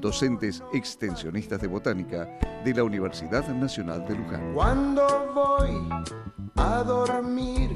[0.00, 2.28] docentes extensionistas de botánica
[2.64, 4.52] de la Universidad Nacional de Luján.
[4.54, 5.88] Cuando voy
[6.56, 7.70] a dormir,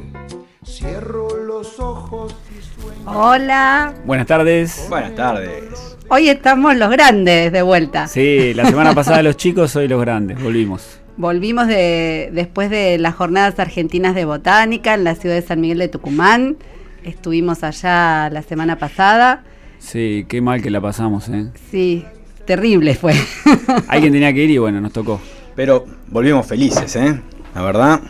[0.65, 3.01] cierro los ojos y sueño.
[3.07, 4.87] Hola, Buenas tardes.
[4.89, 5.97] Buenas tardes.
[6.09, 8.07] hoy estamos los grandes de vuelta.
[8.09, 11.01] Sí, la semana pasada los chicos, hoy los grandes, volvimos.
[11.17, 15.79] Volvimos de, después de las jornadas argentinas de botánica en la ciudad de San Miguel
[15.79, 16.57] de Tucumán.
[17.05, 19.45] Estuvimos allá la semana pasada.
[19.81, 21.47] Sí, qué mal que la pasamos, ¿eh?
[21.71, 22.05] Sí,
[22.45, 23.15] terrible fue.
[23.89, 25.21] Alguien tenía que ir y bueno, nos tocó.
[25.57, 27.21] Pero volvimos felices, ¿eh?
[27.55, 28.01] La verdad.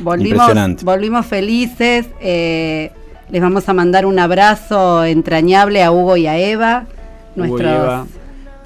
[0.00, 0.84] volvimos, Impresionante.
[0.84, 2.06] volvimos felices.
[2.20, 2.90] eh,
[3.30, 6.86] les vamos a mandar un abrazo entrañable a Hugo y a Eva.
[7.36, 8.06] Hugo y Eva,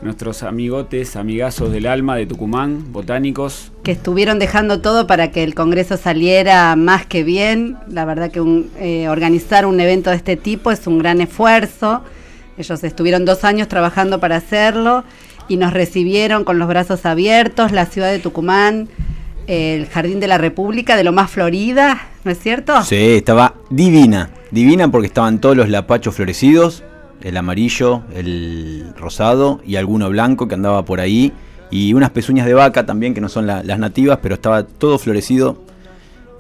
[0.01, 3.73] nuestros amigotes, amigazos del alma de Tucumán, botánicos.
[3.83, 7.77] que estuvieron dejando todo para que el Congreso saliera más que bien.
[7.89, 12.03] La verdad que un- eh, organizar un evento de este tipo es un gran esfuerzo.
[12.59, 15.05] Ellos estuvieron dos años trabajando para hacerlo
[15.49, 18.89] y nos recibieron con los brazos abiertos, la ciudad de Tucumán,
[19.47, 22.83] el Jardín de la República, de lo más florida, ¿no es cierto?
[22.83, 24.31] Sí, estaba divina.
[24.51, 26.83] Divina porque estaban todos los lapachos florecidos.
[27.23, 31.33] El amarillo, el rosado y alguno blanco que andaba por ahí.
[31.71, 34.99] Y unas pezuñas de vaca también, que no son la- las nativas, pero estaba todo
[34.99, 35.59] florecido.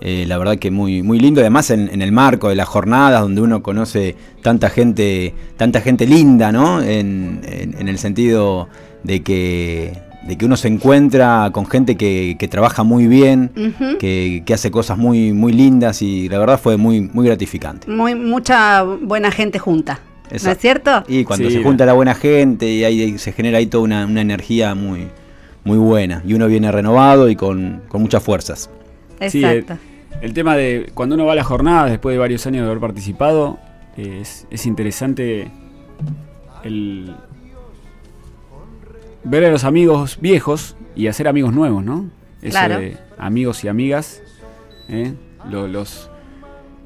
[0.07, 1.41] Eh, la verdad que muy, muy lindo.
[1.41, 6.07] Además en, en el marco de las jornadas donde uno conoce tanta gente, tanta gente
[6.07, 6.83] linda, ¿no?
[6.83, 8.69] En, en- en el sentido
[9.03, 13.51] de que, de que uno se encuentra con gente que, que trabaja muy bien,
[13.99, 17.91] que, que hace cosas muy, muy lindas y la verdad fue muy, muy gratificante.
[17.91, 20.01] Muy, mucha buena gente junta,
[20.31, 21.03] ¿no es cierto?
[21.09, 24.05] Y cuando Sí, se junta la buena gente y ahí se genera ahí toda una,
[24.05, 25.09] una energía muy,
[25.65, 28.69] muy buena y uno viene renovado y con, con muchas fuerzas.
[29.29, 29.79] Sí, Exacto.
[30.21, 32.81] El tema de cuando uno va a las jornadas después de varios años de haber
[32.81, 33.59] participado,
[33.97, 35.51] eh, es, es interesante
[36.65, 37.15] el
[39.25, 42.11] ver a los amigos viejos y hacer amigos nuevos, ¿no?
[42.43, 42.79] Eso Claro.
[42.79, 44.23] de amigos y amigas,
[44.89, 45.15] ¿eh?
[45.51, 46.11] Lo- los,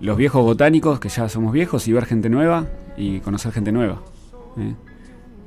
[0.00, 4.02] los viejos botánicos, que ya somos viejos, y ver gente nueva y conocer gente nueva.
[4.58, 4.74] ¿eh?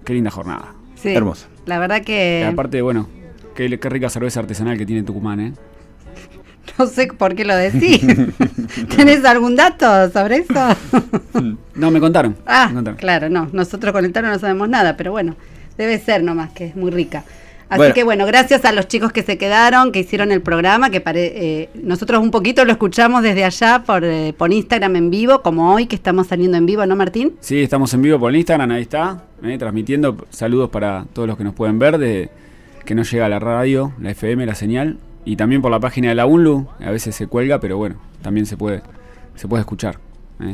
[0.06, 0.74] Qué linda jornada.
[0.96, 1.10] Sí.
[1.14, 1.48] Hermoso.
[1.66, 2.42] La verdad que...
[2.46, 3.08] Y aparte, bueno,
[3.56, 5.54] qué, qué rica cerveza artesanal que tiene Tucumán, ¿eh?
[6.78, 8.02] No sé por qué lo decís.
[8.96, 10.54] ¿Tenés algún dato sobre eso?
[11.76, 12.36] No, me contaron.
[12.46, 12.98] ah, me contaron.
[13.00, 13.50] claro, no.
[13.54, 15.36] Nosotros con el taro no sabemos nada, pero bueno,
[15.78, 17.24] debe ser nomás que es muy rica.
[17.70, 17.94] Así Bueno.
[17.94, 21.32] que bueno, gracias a los chicos que se quedaron, que hicieron el programa, que pare-
[21.36, 25.74] eh, nosotros un poquito lo escuchamos desde allá por, eh, por Instagram en vivo, como
[25.74, 27.34] hoy que estamos saliendo en vivo, ¿no, Martín?
[27.40, 30.18] Sí, estamos en vivo por el Instagram, ahí está, eh, transmitiendo.
[30.32, 32.30] Saludos para todos los que nos pueden ver, de
[32.84, 34.98] que no llega a la radio, la FM, la señal.
[35.26, 38.46] Y también por la página de la UNLU, a veces se cuelga, pero bueno, también
[38.46, 38.82] se puede,
[39.36, 40.00] se puede escuchar.
[40.40, 40.52] eh.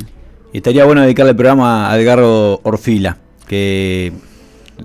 [0.52, 4.12] Y estaría bueno dedicarle el programa a Edgardo Orfila, que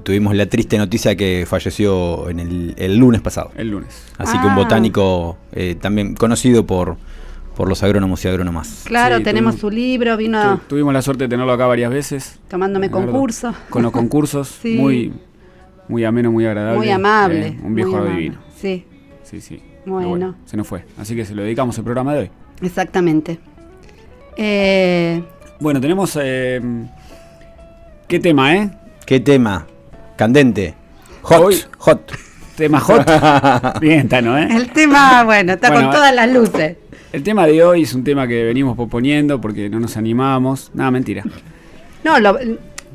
[0.04, 3.52] tuvimos la triste noticia que falleció en el, el lunes pasado.
[3.56, 4.06] El lunes.
[4.18, 4.56] Así que un Ah.
[4.56, 6.98] botánico eh, también conocido por,
[7.56, 8.84] por los agrónomos y agrónomas.
[8.86, 11.92] Claro, Sí, tenemos tuvimos- su libro, vino Tu- tuvimos la suerte de tenerlo acá varias
[11.92, 12.40] veces.
[12.50, 13.54] tomándome Edgardo, concurso.
[13.70, 14.76] Con los concursos, Sí.
[14.78, 15.14] muy,
[15.88, 16.78] muy ameno, muy agradable.
[16.80, 17.48] Muy amable.
[17.48, 18.16] eh, un viejo amable.
[18.16, 18.38] divino.
[18.56, 18.86] Sí,
[19.24, 19.62] Sí, sí.
[19.86, 20.36] Bueno.
[20.46, 20.86] Se nos fue.
[20.98, 22.32] Así que se lo dedicamos el programa de hoy.
[22.62, 23.40] exactamente.
[24.38, 25.24] Eh,
[25.60, 26.18] Bueno, tenemos.
[26.22, 26.62] eh,
[28.08, 28.70] ¿Qué tema, eh?
[29.06, 29.66] ¿Qué tema?
[30.16, 30.74] Candente.
[31.24, 31.42] Hot.
[31.42, 32.12] Hoy- Hot.
[32.56, 33.04] Tema hot.
[33.82, 34.48] Bien, Tano, ¿eh?
[34.52, 36.78] el tema, bueno, está Bueno, con todas las luces.
[37.12, 40.70] El tema de hoy es un tema que venimos posponiendo porque no nos animábamos.
[40.76, 41.24] Nada, mentira.
[42.04, 42.38] No, lo,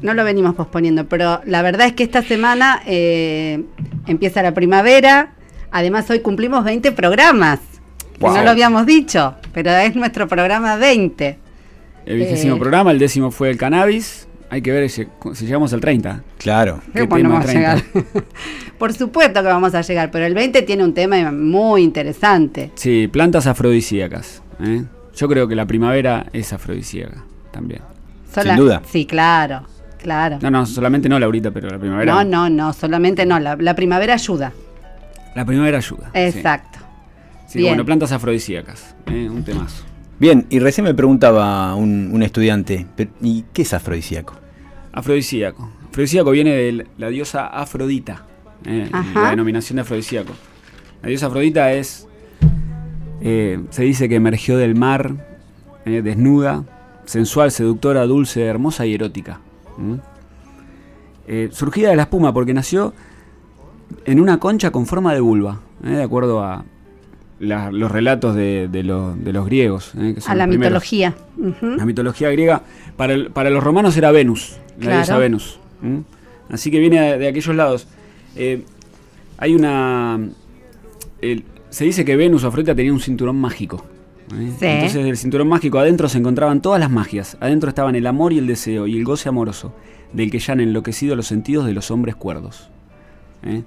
[0.03, 3.65] no lo venimos posponiendo, pero la verdad es que esta semana eh,
[4.06, 5.32] empieza la primavera.
[5.70, 7.61] Además, hoy cumplimos 20 programas.
[8.19, 8.38] que.
[8.38, 11.38] No lo habíamos dicho, pero es nuestro programa 20.
[12.06, 12.59] El vigésimo Eh.
[12.59, 14.26] programa, el décimo fue el cannabis.
[14.50, 16.23] Hay que ver si, si llegamos al 30.
[16.38, 16.81] Claro.
[16.94, 17.75] ¿Qué ¿Cómo no tema vamos a 30?
[17.76, 18.25] llegar?
[18.79, 22.70] Por supuesto que vamos a llegar, pero el 20 tiene un tema muy interesante.
[22.75, 24.43] Sí, plantas afrodisíacas.
[24.65, 24.85] ¿eh?
[25.15, 27.82] Yo creo que la primavera es afrodisíaca también.
[28.32, 28.82] Sola- duda.
[28.91, 29.65] Sí, claro,
[30.03, 30.38] claro.
[30.41, 32.12] No, no, solamente no Laurita, pero la primavera.
[32.12, 33.38] No, no, no, solamente no.
[33.38, 34.53] La, la primavera ayuda.
[35.38, 36.11] La primavera ayuda.
[36.12, 36.19] sí.
[36.20, 36.81] Exacto.
[37.46, 37.70] Sí, Bien.
[37.70, 38.96] bueno, plantas afrodisíacas.
[39.06, 39.29] ¿eh?
[39.31, 39.85] Un temazo.
[40.19, 42.87] Bien, y recién me preguntaba un, un estudiante,
[43.23, 44.35] ¿y qué es afrodisíaco?
[44.93, 45.70] Afrodisíaco.
[45.90, 48.25] Afrodisíaco viene de la diosa Afrodita.
[48.64, 50.32] eh, la denominación de afrodisíaco.
[51.02, 52.08] La diosa Afrodita es,
[53.20, 55.12] eh, se dice que emergió del mar,
[55.87, 56.64] eh, desnuda,
[57.05, 59.38] sensual, seductora, dulce, hermosa y erótica.
[59.76, 59.94] ¿Mm?
[61.29, 62.93] Eh, surgida de la espuma porque nació
[64.05, 66.64] en una concha con forma de vulva, eh, de acuerdo a
[67.40, 69.93] la- los relatos de, de lo- de los griegos.
[69.96, 71.14] eh, que son A la mitología.
[71.61, 72.62] La mitología griega,
[72.96, 74.96] para, el- para los romanos era Venus, la Claro.
[74.99, 75.58] diosa Venus.
[76.50, 77.87] Así que viene de, de aquellos lados.
[78.37, 78.62] Eh,
[79.37, 80.19] hay una.
[81.20, 83.84] el- se dice que Venus o Afrodita tenía un cinturón mágico.
[84.32, 84.50] ¿eh?
[84.58, 84.67] Sí.
[84.67, 87.37] Entonces, del cinturón mágico adentro se encontraban todas las magias.
[87.41, 89.75] Adentro estaban el amor y el deseo y el goce amoroso,
[90.12, 92.70] del que ya han enloquecido los sentidos de los hombres cuerdos.
[93.43, 93.62] ¿Eh?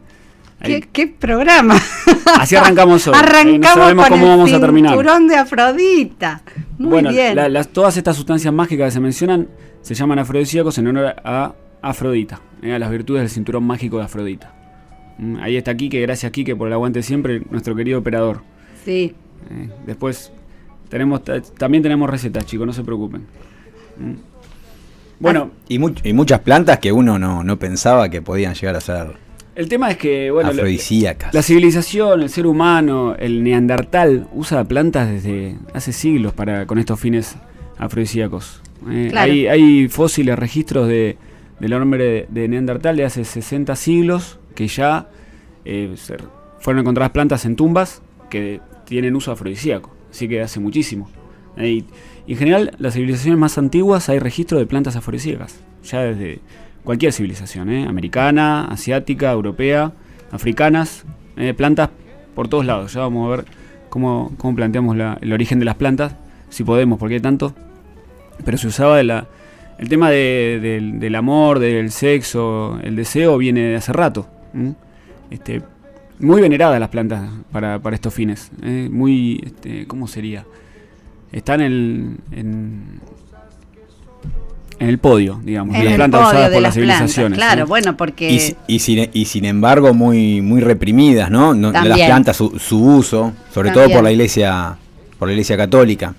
[0.63, 1.75] ¿Qué, qué programa?
[2.39, 3.15] Así arrancamos hoy.
[3.15, 4.91] Eh, Arrancamos no sabemos con cómo el vamos a terminar.
[4.91, 6.41] cinturón de Afrodita.
[6.77, 7.35] Muy bueno, bien.
[7.35, 9.47] la- las, todas estas sustancias mágicas que se mencionan
[9.81, 14.03] se llaman afrodisíacos en honor a Afrodita, eh, a las virtudes del cinturón mágico de
[14.03, 14.53] Afrodita.
[15.17, 18.41] Mm, ahí está Quique, gracias Quique por el aguante siempre, nuestro querido operador.
[18.85, 19.15] Sí.
[19.49, 20.31] Eh, después
[20.89, 23.21] tenemos ta- también tenemos recetas, chicos, no se preocupen.
[23.97, 24.13] Mm.
[25.19, 28.81] Bueno, Y, much- y muchas plantas que uno no, no pensaba que podían llegar a
[28.81, 29.17] ser
[29.55, 31.33] el tema es que bueno, afrodisíacas.
[31.33, 36.99] La civilización, el ser humano, el neandertal usa plantas desde hace siglos para con estos
[36.99, 37.35] fines
[37.77, 38.61] afrodisíacos.
[38.89, 39.31] Eh, Claro.
[39.31, 41.17] hay, hay fósiles, registros de,
[41.59, 45.09] del hombre de, de neandertal de hace 60 siglos que ya
[45.65, 46.17] eh, se-
[46.59, 49.93] fueron encontradas plantas en tumbas que tienen uso afrodisíaco.
[50.11, 51.09] Así que hace muchísimo.
[51.57, 51.85] Eh, y,
[52.27, 55.59] y en general, las civilizaciones más antiguas hay registro de plantas afrodisíacas.
[55.83, 56.39] Ya desde
[56.83, 57.85] cualquier civilización, ¿eh?
[57.87, 59.91] americana, asiática, europea,
[60.31, 61.05] africanas,
[61.37, 61.89] eh, plantas
[62.35, 62.93] por todos lados.
[62.93, 63.45] Ya vamos a ver
[63.89, 66.15] cómo, cómo planteamos la- el origen de las plantas,
[66.49, 67.53] si podemos, porque hay tanto.
[68.43, 70.59] Pero se usaba el tema de-
[70.99, 74.27] del, amor, del sexo, el deseo viene de hace rato.
[75.29, 75.61] Este,
[76.19, 78.51] muy veneradas las plantas para, para estos fines.
[78.63, 78.89] ¿eh?
[78.91, 80.45] Muy, este, ¿cómo sería?
[81.31, 82.99] Están en, en,
[84.81, 86.83] en el podio, digamos, En de las el plantas podio usadas de por las las
[86.85, 86.97] plantas.
[87.11, 87.37] civilizaciones.
[87.37, 87.69] Claro, ¿sí?
[87.69, 91.53] bueno, porque Y, si- y sin, y sin embargo muy muy reprimidas, ¿no?
[91.53, 94.77] No- las plantas su, su uso, sobre todo por la iglesia
[95.19, 96.13] por la iglesia católica.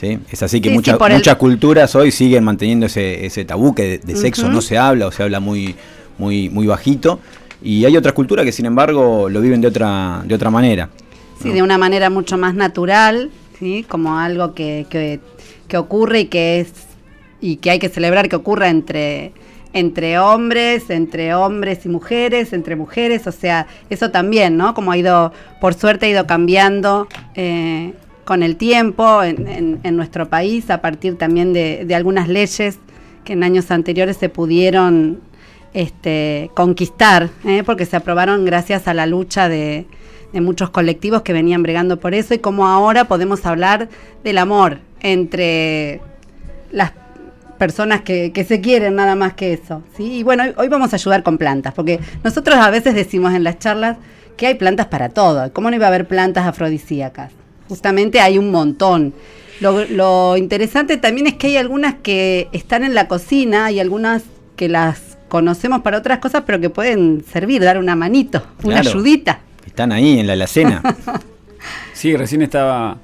[0.00, 0.18] ¿sí?
[0.30, 3.98] Es así que Sí, el- muchas culturas hoy siguen manteniendo ese, ese tabú que de,
[3.98, 5.74] de sexo no se habla o se habla muy
[6.18, 7.20] muy muy bajito
[7.62, 10.88] y hay otras culturas que sin embargo lo viven de otra de otra manera.
[11.42, 13.84] Sí, de una manera mucho más natural, ¿sí?
[13.88, 15.20] como algo que, que,
[15.68, 16.68] que ocurre y que es
[17.40, 19.32] y que hay que celebrar que ocurra entre
[19.72, 24.72] entre hombres, entre hombres y mujeres, entre mujeres, o sea, eso también, ¿no?
[24.72, 27.92] Como ha ido, por suerte ha ido cambiando eh,
[28.24, 32.78] con el tiempo en, en- en nuestro país, a partir también de, de algunas leyes
[33.24, 35.20] que en años anteriores se pudieron
[35.74, 37.62] este, conquistar, ¿eh?
[37.66, 39.84] porque se aprobaron gracias a la lucha de,
[40.32, 43.90] de muchos colectivos que venían bregando por eso y como ahora podemos hablar
[44.24, 46.00] del amor entre
[46.70, 46.92] las
[48.04, 49.82] que, que se quieren nada más que eso.
[49.96, 50.18] ¿sí?
[50.18, 53.44] Y bueno, hoy, hoy vamos a ayudar con plantas, porque nosotros a veces decimos en
[53.44, 53.96] las charlas
[54.36, 55.52] que hay plantas para todo.
[55.52, 57.32] ¿Cómo no iba a haber plantas afrodisíacas?
[57.68, 59.14] Justamente hay un montón.
[59.60, 64.22] Lo, lo interesante también es que hay algunas que están en la cocina y algunas
[64.56, 68.90] que las conocemos para otras cosas, pero que pueden servir, dar una manito, una Claro.
[68.90, 69.40] ayudita.
[69.66, 70.82] Están ahí en la alacena.
[71.94, 72.98] Sí, recién estaba,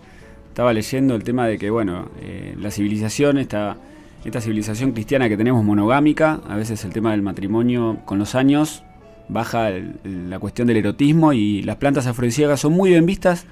[0.49, 3.77] estaba leyendo el tema de que, bueno, eh, la civilización, esta,
[4.25, 8.85] esta civilización cristiana que tenemos monogámica, a veces el tema del matrimonio con los años
[9.29, 9.95] baja el-
[10.31, 13.47] la cuestión del erotismo y las plantas afrodisíacas son muy bien vistas.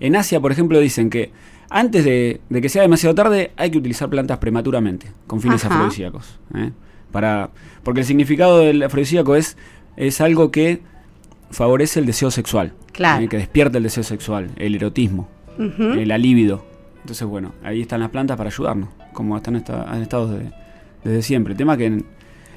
[0.00, 1.30] En Asia, por ejemplo, dicen que
[1.68, 5.74] antes de, de que sea demasiado tarde hay que utilizar plantas prematuramente, con fines Ajá.
[5.74, 6.38] afrodisíacos.
[6.54, 6.70] ¿eh?
[7.12, 7.50] Para,
[7.82, 9.56] porque el significado del afrodisíaco es,
[9.96, 10.80] es algo que
[11.50, 12.72] favorece el deseo sexual.
[12.92, 13.24] Claro.
[13.24, 13.28] ¿eh?
[13.28, 15.28] Que despierta el deseo sexual, el erotismo,
[15.58, 16.64] el alíbido.
[17.00, 20.52] Entonces, bueno, ahí están las plantas para ayudarnos, como están esta- han estado desde,
[21.02, 21.52] desde siempre.
[21.54, 22.04] El tema que en,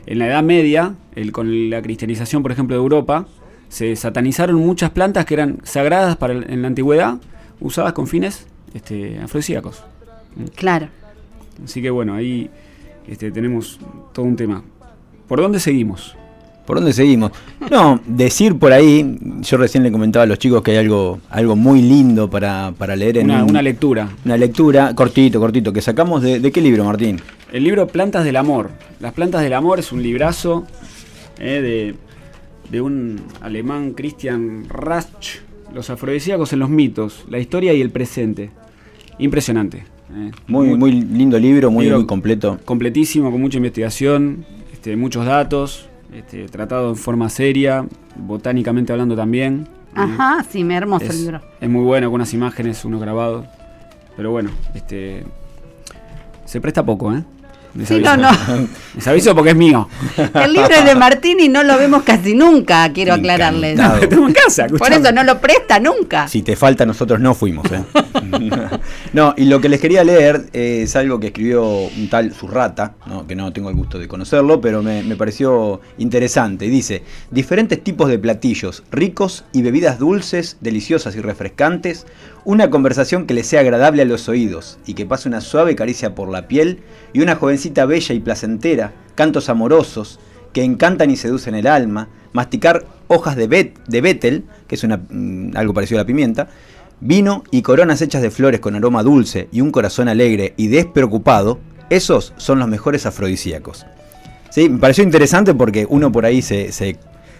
[0.06, 3.26] en la Edad Media, el, con la cristianización, por ejemplo, de Europa,
[3.70, 7.18] se satanizaron muchas plantas que eran sagradas para el- en la antigüedad,
[7.60, 9.84] usadas con fines este, afrodisíacos.
[10.56, 10.88] Claro.
[11.64, 12.50] Así que bueno, ahí
[13.08, 13.80] este, tenemos
[14.14, 14.64] todo un tema.
[15.28, 16.16] ¿Por dónde seguimos?
[16.70, 17.32] ¿Por dónde seguimos?
[17.72, 21.56] No, decir por ahí, yo recién le comentaba a los chicos que hay algo, algo
[21.56, 24.08] muy lindo para, para leer en Una, un- una lectura.
[24.24, 27.20] una lectura, cortito, cortito, que sacamos de, ¿de qué libro, Martín?
[27.52, 28.70] El libro Plantas del Amor.
[29.00, 30.68] Las Plantas del Amor es un librazo
[31.40, 31.96] eh, de,
[32.70, 35.40] de un alemán, Christian Rasch.
[35.74, 38.52] Los afrodisíacos en los mitos, la historia y el presente.
[39.18, 39.86] Impresionante.
[40.16, 40.30] eh.
[40.46, 42.60] Muy, muy lindo libro, muy, Libro muy completo.
[42.64, 45.89] Completísimo, con mucha investigación, este, muchos datos.
[46.14, 47.86] Este, tratado en forma seria,
[48.16, 49.68] botánicamente hablando también.
[49.96, 51.42] Ajá, sí, me hermoso es, el libro.
[51.60, 53.46] Es muy bueno, con unas imágenes, uno grabado.
[54.16, 55.24] Pero bueno, este
[56.46, 57.24] se presta poco, ¿eh?
[57.76, 58.18] Les Sí, aviso.
[58.18, 58.68] no, no.
[58.96, 59.88] Les aviso porque es mío.
[60.34, 63.74] El libro es de Martín y no lo vemos casi nunca, quiero aclararles.
[63.74, 64.02] Encantado.
[64.02, 66.28] Lo tengo en casa, Por eso no lo presta nunca.
[66.28, 67.66] Si te falta, nosotros no fuimos.
[67.72, 67.84] ¿eh?
[69.14, 72.96] no, y lo que les quería leer eh, es algo que escribió un tal Zurrata,
[73.06, 73.28] ¿no?
[73.28, 76.68] que no tengo el gusto de conocerlo, pero me, me pareció interesante.
[76.70, 82.06] Dice, diferentes tipos de platillos ricos y bebidas dulces, deliciosas y refrescantes,
[82.46, 86.16] una conversación que le sea agradable a los oídos y que pase una suave caricia
[86.16, 86.80] por la piel
[87.14, 87.36] y una
[87.88, 90.20] bella y placentera, cantos amorosos,
[90.54, 95.56] que encantan y seducen el alma, masticar hojas de, bet, de betel, que es mm,
[95.56, 96.50] algo parecido a la pimienta,
[97.02, 101.60] vino y coronas hechas de flores con aroma dulce y un corazón alegre y despreocupado,
[101.90, 103.86] esos son los mejores afrodisíacos.
[104.50, 104.70] ¿Sí?
[104.70, 106.72] Me pareció interesante porque uno por ahí se,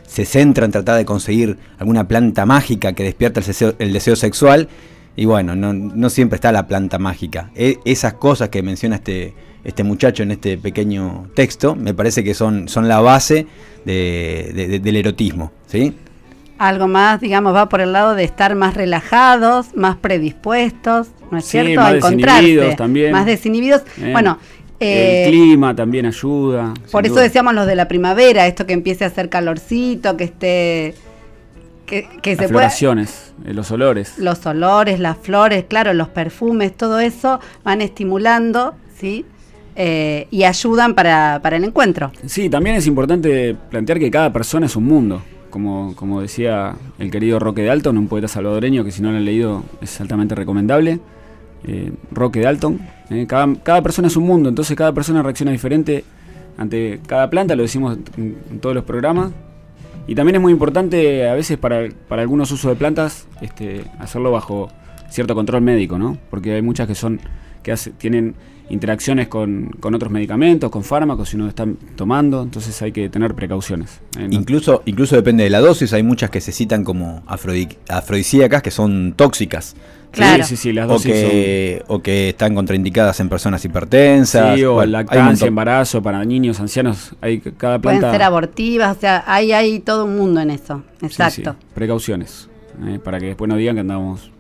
[0.08, 3.42] centra en tratar de conseguir alguna planta mágica que despierta
[3.80, 4.70] el deseo sexual
[5.16, 7.52] y bueno, no, no siempre está la planta mágica.
[7.56, 12.34] E- esas cosas que menciona este, este muchacho en este pequeño texto me parece que
[12.34, 13.48] son, son la base
[13.86, 15.52] de- de- de- del erotismo.
[15.68, 15.94] ¿sí?
[16.58, 21.46] Algo más, digamos, va por el lado de estar más relajados, más predispuestos, ¿no es
[21.46, 21.82] Sí, cierto?
[21.82, 23.12] más desinhibidos también.
[23.12, 23.82] Más desinhibidos.
[24.02, 24.38] Eh, Bueno,
[24.82, 26.74] eh, el clima también ayuda.
[26.92, 27.24] por eso duda.
[27.24, 30.96] decíamos los de la primavera, esto que empiece a hacer calorcito, que esté.
[31.90, 34.18] Que, que Las se floraciones, eh, los olores.
[34.20, 39.26] Los olores, las flores, claro, los perfumes, todo eso van estimulando, ¿sí?
[39.76, 42.12] Eh, y ayudan para, para el encuentro.
[42.26, 45.22] Sí, también es importante plantear que cada persona es un mundo.
[45.50, 49.26] Como, como decía el querido Roque Dalton, un poeta salvadoreño que si no lo han
[49.26, 51.00] leído es altamente recomendable.
[51.66, 52.80] Eh, Roque Dalton.
[53.10, 56.04] eh, cada, cada persona es un mundo, entonces cada persona reacciona diferente
[56.58, 59.32] ante cada planta, lo decimos en, en todos los programas.
[60.10, 64.32] Y también es muy importante a veces para, para algunos usos de plantas este, hacerlo
[64.32, 64.70] bajo
[65.10, 66.18] cierto control médico, ¿no?
[66.32, 67.20] Porque hay muchas que son
[67.62, 68.34] que hace- tienen
[68.72, 73.36] interacciones con, con otros medicamentos, con fármacos, si uno están tomando, entonces hay que tener
[73.36, 74.00] precauciones.
[74.18, 78.62] eh, Incluso, incluso depende de la dosis, hay muchas que se citan como afrodi- afrodisíacas
[78.64, 79.76] que son tóxicas.
[80.12, 80.44] Claro.
[80.44, 84.56] Sí, sí, sí, las O dosis que, o que están contraindicadas en personas hipertensas.
[84.58, 88.16] Sí, o Bueno, lactancia, embarazo para niños, ancianos, hay cada Pueden planta.
[88.18, 90.82] ser abortivas, o sea, hay, hay todo un mundo en eso.
[91.02, 91.56] Exacto.
[91.60, 92.50] sí, precauciones,
[92.88, 94.32] eh, para que después no digan que andamos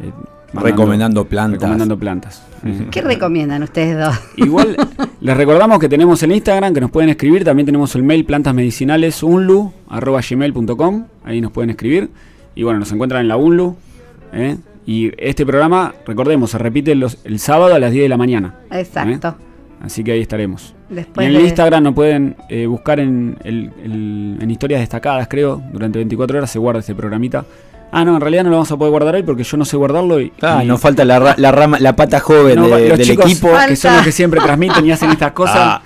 [0.00, 0.10] eh,
[0.52, 1.60] mandando- Recomendando plantas.
[1.60, 2.42] Recomendando plantas.
[2.92, 4.14] ¿Qué recomiendan ustedes dos?
[4.36, 4.76] Igual,
[5.20, 7.42] les recordamos que tenemos el Instagram, que nos pueden escribir.
[7.44, 11.04] También tenemos el mail plantasmedicinalesunlu.gmail.com.
[11.24, 12.10] Ahí nos pueden escribir.
[12.54, 13.76] Y bueno, nos encuentran en la UNLU.
[14.32, 14.56] ¿eh?
[14.86, 18.54] Y este programa, recordemos, se repite los- el sábado a las 10 de la mañana.
[18.70, 18.80] ¿eh?
[18.80, 19.36] Exacto.
[19.80, 20.74] Así que ahí estaremos.
[20.88, 24.80] Después y en el de- Instagram nos pueden eh, buscar en, el- el- en historias
[24.80, 25.62] destacadas, creo.
[25.72, 27.44] Durante 24 horas se guarda este programita.
[27.92, 29.76] Ah, no, en realidad no lo vamos a poder guardar hoy porque yo no sé
[29.76, 30.20] guardarlo.
[30.20, 32.98] Y, Ah, y- nos falta la, ra- la rama, la pata joven no, de- los
[32.98, 33.48] del chicos equipo.
[33.68, 35.56] que son los que siempre transmiten y hacen estas cosas.
[35.58, 35.82] Ah.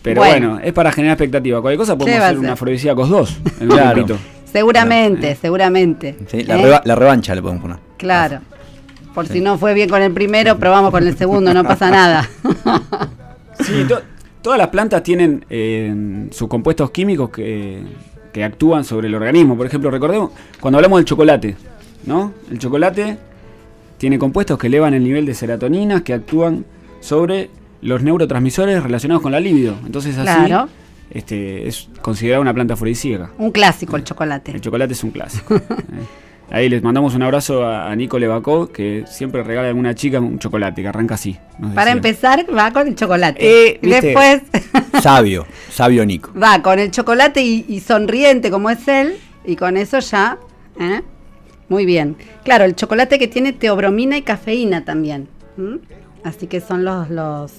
[0.00, 0.50] Pero Bueno.
[0.52, 0.64] bueno.
[0.64, 1.60] es para generar expectativa.
[1.60, 2.52] Cualquier cosa podemos ¿Qué va a hacer un ser?
[2.52, 4.06] afrodisíacos 2 en un Claro.
[4.52, 6.16] Seguramente, seguramente.
[6.28, 6.62] Sí, la, ¿Eh?
[6.62, 7.78] reba- la revancha le podemos poner.
[7.96, 8.40] Claro.
[9.14, 12.28] Por si no fue bien con el primero, probamos con el segundo, no pasa nada.
[13.60, 14.00] Sí, to-
[14.40, 17.82] todas las plantas tienen eh, sus compuestos químicos que,
[18.32, 19.56] que actúan sobre el organismo.
[19.56, 21.56] Por ejemplo, recordemos cuando hablamos del chocolate,
[22.06, 22.32] ¿no?
[22.48, 23.18] El chocolate
[23.98, 26.64] tiene compuestos que elevan el nivel de serotoninas que actúan
[27.00, 27.50] sobre
[27.82, 29.74] los neurotransmisores relacionados con la libido.
[29.84, 30.68] Entonces así Claro.
[31.10, 33.30] Este, es considerada una planta afrodisíaca.
[33.38, 34.52] Un clásico el chocolate.
[34.52, 35.54] El chocolate es un clásico.
[35.56, 35.60] ¿eh?
[36.50, 40.18] Ahí les mandamos un abrazo a, a Nico Levacó, que siempre regala a alguna chica
[40.18, 41.36] un chocolate, que arranca así.
[41.74, 43.38] Para empezar, va con el chocolate.
[43.40, 43.78] Eh.
[43.82, 44.42] Después
[45.02, 46.32] Sabio, sabio Nico.
[46.40, 50.38] va con el chocolate y, y sonriente como es él, y con eso ya.
[50.80, 51.02] ¿eh?
[51.68, 52.16] Muy bien.
[52.44, 55.28] Claro, el chocolate que tiene teobromina y cafeína también.
[56.24, 57.52] Así que son los, los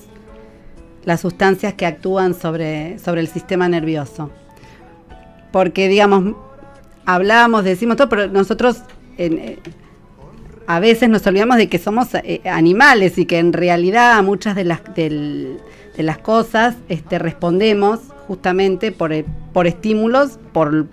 [1.09, 4.29] las sustancias que actúan sobre, sobre el sistema nervioso.
[5.51, 6.35] Porque, digamos,
[7.05, 8.83] hablamos, decimos todo, pero nosotros
[9.17, 9.59] eh,
[10.67, 14.63] a veces nos olvidamos de que somos eh, animales y que en realidad muchas de
[14.63, 15.57] las, del-
[15.97, 20.85] de las cosas este, respondemos justamente por, eh, por estímulos, por,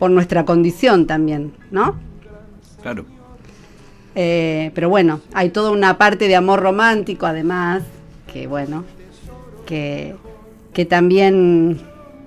[0.00, 1.94] por nuestra condición también, ¿no?
[2.82, 3.06] Claro.
[4.16, 7.84] Eh, pero bueno, hay toda una parte de amor romántico además,
[8.32, 8.84] que bueno,
[9.70, 10.14] que,
[10.74, 11.78] que también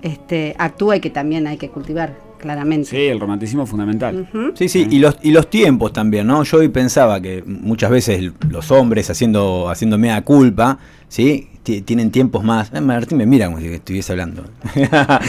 [0.02, 2.88] este, actúa y que también hay que cultivar, claramente.
[2.90, 4.28] Sí, el romanticismo es fundamental.
[4.54, 6.42] Sí, sí, y los, y los tiempos también, ¿no?
[6.42, 11.48] Yo hoy pensaba que muchas veces los hombres haciendo, haciendo mea culpa, ¿sí?
[11.62, 12.70] ti- tienen tiempos más.
[12.74, 14.44] Eh, Martín me mira como si estuviese hablando.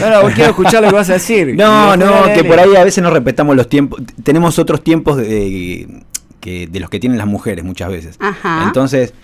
[0.00, 1.54] No, no, quiero escuchar lo que vas a decir.
[1.56, 4.00] No, no, que por ahí a veces no respetamos los tiempos.
[4.22, 6.02] Tenemos otros tiempos de,
[6.40, 8.16] que, de los que tienen las mujeres muchas veces.
[8.20, 8.64] Ajá.
[8.66, 9.14] Entonces,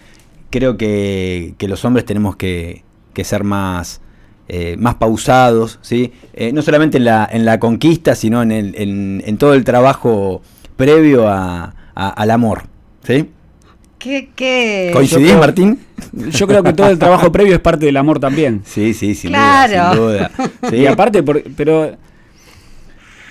[0.53, 4.01] creo que, que los hombres tenemos que, que ser más,
[4.47, 6.13] eh, más pausados, ¿sí?
[6.35, 9.65] Eh, no solamente en la, en la conquista, sino en, el, en, en todo el
[9.65, 10.43] trabajo
[10.77, 12.63] previo a, a- al amor.
[13.03, 13.31] ¿sí?
[13.99, 14.91] ¿Qué, qué?
[14.93, 15.79] ¿Coincidís, creo- Martín?
[16.13, 18.63] Yo creo que todo el trabajo previo es parte del amor también.
[18.65, 20.01] Sí, sí, sin Claro.
[20.01, 20.71] duda, sin duda.
[20.71, 20.77] Sí.
[20.77, 21.97] Y aparte, por- pero.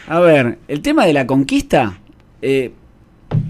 [0.08, 2.00] A ver, el tema de la conquista.
[2.42, 2.72] eh,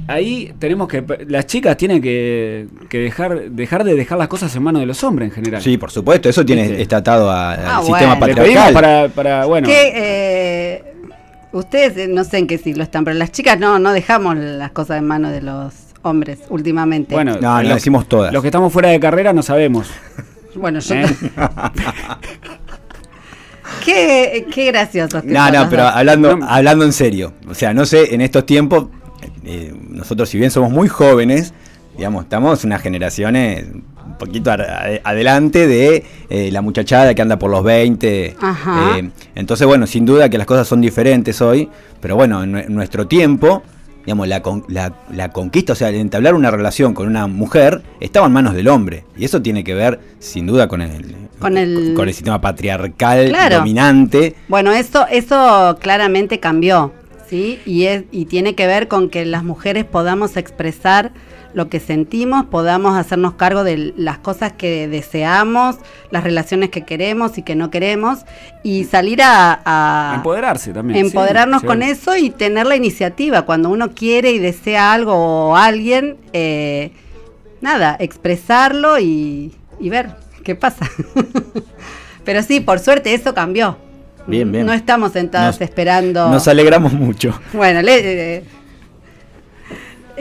[0.08, 1.03] ahí tenemos que.
[1.27, 5.03] Las chicas tienen que, que dejar, dejar de dejar las cosas en manos de los
[5.03, 5.62] hombres en general.
[5.62, 6.81] Sí, por supuesto, eso tiene, ¿Viste?
[6.81, 8.36] está atado a- al Ah, sistema bueno.
[8.36, 8.74] Patriarcal.
[8.74, 9.46] para, para.
[9.46, 9.67] Bueno.
[9.67, 10.84] ¿Qué, eh,
[11.53, 14.72] ustedes eh, no sé en qué siglo están, pero las chicas no, no dejamos las
[14.72, 17.13] cosas en manos de los hombres últimamente.
[17.13, 18.34] Bueno, No, no, los- decimos todas.
[18.34, 19.89] Los que estamos fuera de carrera no sabemos.
[20.55, 20.96] Bueno, yo.
[20.96, 21.05] ¿eh?
[23.86, 25.22] qué, qué graciosos.
[25.24, 26.46] que No, no, pero hablando, No.
[26.50, 27.34] hablando en serio.
[27.48, 28.88] O sea, no sé, en estos tiempos,
[29.45, 31.53] eh, nosotros si bien somos muy jóvenes,
[31.98, 37.50] digamos, estamos una generación eh, un poquito adelante de eh, la muchachada que anda por
[37.51, 38.36] los 20.
[38.41, 38.98] Ajá.
[39.00, 41.69] eh, entonces, bueno, sin duda que las cosas son diferentes hoy,
[42.00, 43.63] pero bueno, en, nue- en nuestro tiempo,
[44.05, 47.81] digamos, la, con- la, la conquista, o sea, el entablar una relación con una mujer,
[48.00, 49.03] estaba en manos del hombre.
[49.17, 53.29] Y eso tiene que ver, sin duda, con el, Con el- con el sistema patriarcal
[53.29, 53.57] Claro.
[53.57, 54.36] dominante.
[54.48, 56.93] Bueno, eso, eso claramente cambió,
[57.32, 57.60] ¿sí?
[57.66, 61.12] Y, es, y tiene que ver con que las mujeres podamos expresar
[61.54, 65.76] lo que sentimos, podamos hacernos cargo de las cosas que deseamos,
[66.10, 68.20] las relaciones que queremos y que no queremos,
[68.64, 71.06] y salir a, a- Empoderarse también.
[71.08, 71.90] empoderarnos sí, con sí.
[71.90, 73.42] eso y tener la iniciativa.
[73.42, 76.92] Cuando uno quiere y desea algo o alguien, eh,
[77.60, 80.12] nada, expresarlo y, y ver
[80.46, 80.86] qué pasa.
[82.24, 83.78] Pero sí, por suerte eso cambió.
[84.28, 84.66] Bien, bien.
[84.66, 86.30] No estamos sentadas Nos- esperando.
[86.30, 87.40] Nos alegramos mucho.
[87.54, 88.44] Bueno, le- eh,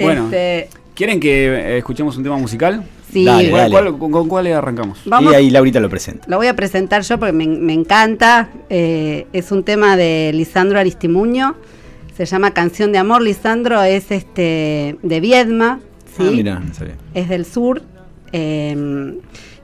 [0.00, 0.24] Bueno.
[0.24, 2.84] este, ¿Quieren que eh, escuchemos un tema musical?
[3.12, 3.72] sí, Dale, ¿Cuál- dale.
[3.72, 5.00] cuál- con, con cuál arrancamos?
[5.04, 6.26] vamos, Y ahí Laurita lo presenta.
[6.28, 8.48] lo voy a presentar yo porque me, me encanta.
[8.68, 11.56] Eh, es un tema de Lisandro Aristimuño.
[12.16, 13.22] Se llama Canción de Amor.
[13.22, 15.80] Lisandro es este de Viedma.
[16.16, 16.24] ¿sí?
[16.26, 16.94] Ah, mira, no sabía.
[17.14, 17.82] es del sur.
[18.32, 19.14] eh,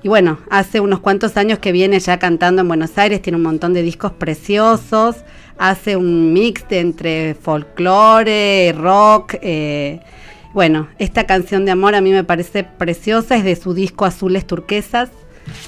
[0.07, 3.42] y bueno, hace unos cuantos años que viene ya cantando en Buenos Aires, tiene un
[3.42, 5.16] montón de discos preciosos,
[5.59, 9.35] hace un mix de entre folclore, rock.
[9.42, 9.99] eh,
[10.55, 14.47] bueno, esta canción de amor a mí me parece preciosa, es de su disco Azules
[14.47, 15.11] Turquesas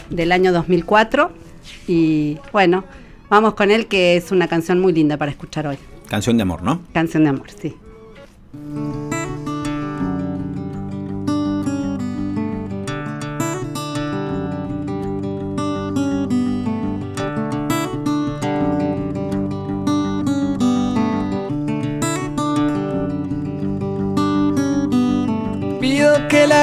[0.08, 1.32] del año 2004.
[1.88, 2.84] Y bueno,
[3.28, 5.78] vamos con él que es una canción muy linda para escuchar hoy.
[6.08, 6.82] Canción de amor, ¿no?
[6.92, 7.74] Canción de amor, sí.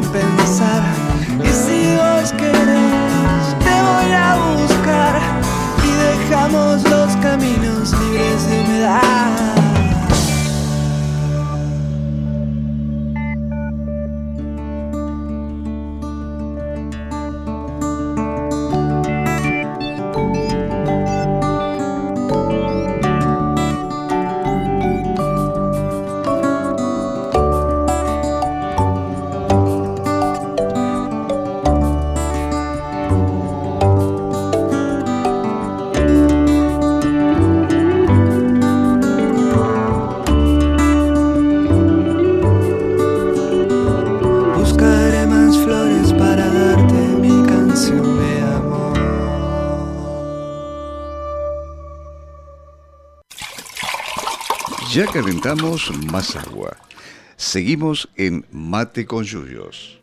[0.00, 0.37] pensar.
[54.98, 56.76] Ya calentamos más agua.
[57.36, 60.00] Seguimos en Mate con Yuyos.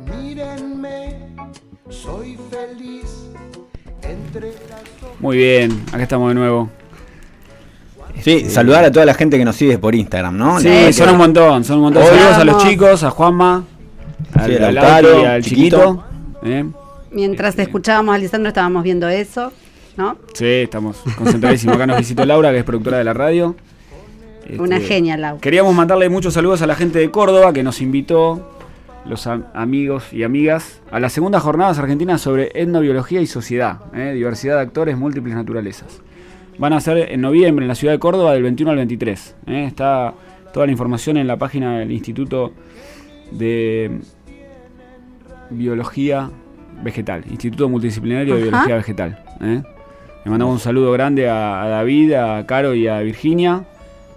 [0.00, 1.28] Mírenme,
[1.90, 3.26] soy feliz
[4.00, 6.70] entre las Muy bien, acá estamos de nuevo.
[8.26, 10.58] Sí, saludar a toda la gente que nos sigue por Instagram, ¿no?
[10.58, 12.02] Sí, La- son un montón, son un montón.
[12.04, 13.62] Saludos a los chicos, a Juanma,
[14.34, 15.76] al, Sí, al al Lautaro, al chiquito.
[15.76, 16.04] chiquito.
[16.42, 16.64] ¿eh?
[17.12, 19.52] Mientras escuchábamos a Lisandro estábamos viendo eso,
[19.96, 20.16] ¿no?
[20.34, 21.76] Sí, estamos concentradísimos.
[21.76, 23.54] Acá nos visitó Laura, que es productora de la radio.
[24.58, 25.38] Una Este, genia, Lau.
[25.38, 28.58] Queríamos mandarle muchos saludos a la gente de Córdoba que nos invitó,
[29.04, 34.14] los am- amigos y amigas, a las segundas jornadas argentinas sobre etnobiología y sociedad, ¿eh?
[34.14, 36.00] diversidad de actores, múltiples naturalezas.
[36.58, 39.36] Van a ser en noviembre en la ciudad de Córdoba del 21 al 23.
[39.46, 39.64] ¿eh?
[39.66, 40.14] Está
[40.52, 42.52] toda la información en la página del Instituto
[43.30, 44.00] de
[45.50, 46.30] Biología
[46.82, 48.42] Vegetal, Instituto Multidisciplinario de.
[48.42, 49.18] Biología Vegetal.
[49.40, 49.62] ¿eh?
[50.24, 53.64] Le mandamos un saludo grande a, a David, a Caro y a Virginia.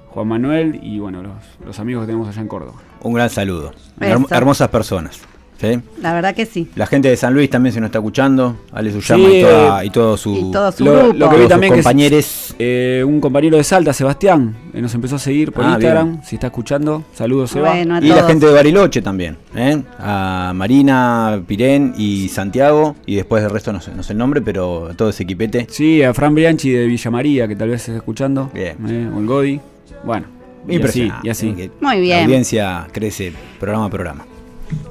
[0.09, 2.73] Juan Manuel y bueno, los, los amigos que tenemos allá en Córdoba.
[3.01, 3.71] Un gran saludo.
[3.99, 5.21] Herm- hermosas personas.
[5.59, 5.79] ¿Sí?
[6.01, 6.67] La verdad que sí.
[6.75, 8.57] La gente de San Luis también se nos está escuchando.
[8.71, 11.13] Ale Suyama Sí, y, toda- y todo su, Y todo su Lo, grupo.
[11.17, 12.55] lo que vi todos también sus que es, compañeros.
[12.59, 16.09] eh, un compañero de Salta, Sebastián, eh, nos empezó a seguir por Ah, Instagram.
[16.11, 16.23] bien.
[16.25, 17.69] Si está escuchando, saludos, Seba.
[17.71, 19.37] Bueno, a Y la gente de Bariloche también.
[19.55, 19.81] ¿eh?
[19.99, 22.95] A Marina, Pirén y Santiago.
[23.05, 25.67] Y después del resto no sé, no sé el nombre, pero todo ese equipete.
[25.69, 28.49] Sí, a Fran Bianchi de Villa María, que tal vez esté escuchando.
[28.53, 28.77] Bien.
[28.87, 29.59] Eh, o el Godi.
[30.03, 30.27] Bueno,
[30.67, 31.27] y así, Impresionante.
[31.27, 31.51] y así.
[31.53, 32.17] Que Muy bien.
[32.19, 34.25] La audiencia crece programa a programa.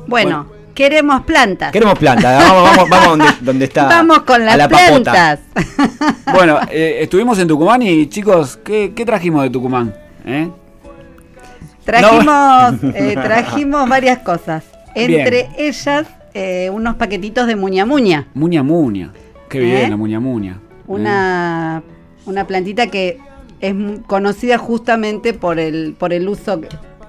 [0.07, 0.47] Bueno,
[0.79, 1.73] queremos plantas.
[1.73, 2.45] Queremos plantas.
[2.49, 3.89] Vamos, vamos, vamos donde, donde está.
[3.89, 5.13] Vamos con las la papota.
[5.13, 5.41] plantas.
[6.33, 9.93] Bueno, eh, estuvimos en Tucumán y chicos, ¿qué, qué trajimos de Tucumán?
[10.25, 10.49] ¿Eh?
[11.85, 14.63] Trajimos, eh, trajimos varias cosas.
[14.95, 15.11] Bien.
[15.11, 18.29] Entre ellas, eh, unos paquetitos de muña muña.
[18.35, 19.11] Muña muña.
[19.49, 20.61] Qué bien, la muña muña.
[20.87, 21.83] Una,
[22.27, 23.19] una plantita que
[23.61, 23.75] es
[24.07, 26.61] conocida justamente por el, por el uso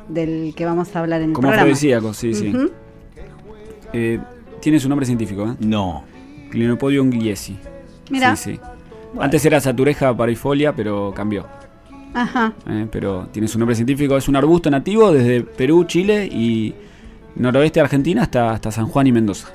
[0.08, 1.63] del que vamos a hablar en el Como programa.
[1.63, 2.53] afrodisíaco, sí, sí.
[3.93, 4.19] Eh,
[4.62, 5.56] tiene su nombre científico, ¿eh?
[5.60, 6.04] No.
[6.52, 7.58] Clinopodium gliesi.
[8.10, 8.36] Mira.
[8.36, 8.60] Sí, sí.
[9.19, 11.45] Antes era Satureja parifolia, pero cambió.
[12.13, 12.54] Ajá.
[12.67, 12.88] ¿eh?
[12.91, 14.17] Pero tiene su nombre científico.
[14.17, 16.73] Es un arbusto nativo desde Perú, Chile y
[17.36, 19.47] noroeste de Argentina hasta, hasta San Juan y Mendoza.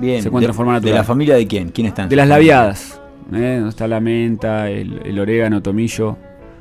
[0.00, 0.22] Bien.
[0.22, 0.96] Se encuentra de, en forma ¿De natural.
[0.96, 1.68] la familia de quién?
[1.70, 2.06] ¿Quién está?
[2.06, 3.00] De las labiadas.
[3.32, 3.54] ¿eh?
[3.56, 6.16] Donde está la menta, el, el orégano, tomillo,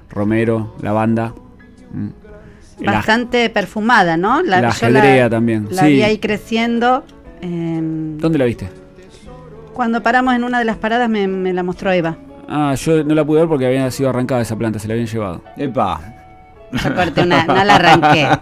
[0.10, 1.34] romero, lavanda.
[2.91, 4.41] Bastante perfumada, ¿no?
[4.43, 5.88] la ajedrea también, La sí.
[5.93, 7.04] vi ahí creciendo.
[7.41, 8.69] em, ¿Dónde la viste?
[9.74, 12.15] cuando paramos en una de las paradas me, me la mostró Eva.
[12.48, 15.08] Ah, yo no la pude ver porque había sido arrancada esa planta, se la habían
[15.08, 15.43] llevado.
[15.58, 16.00] Epa.
[16.72, 18.28] Yo corté una, no la arranqué.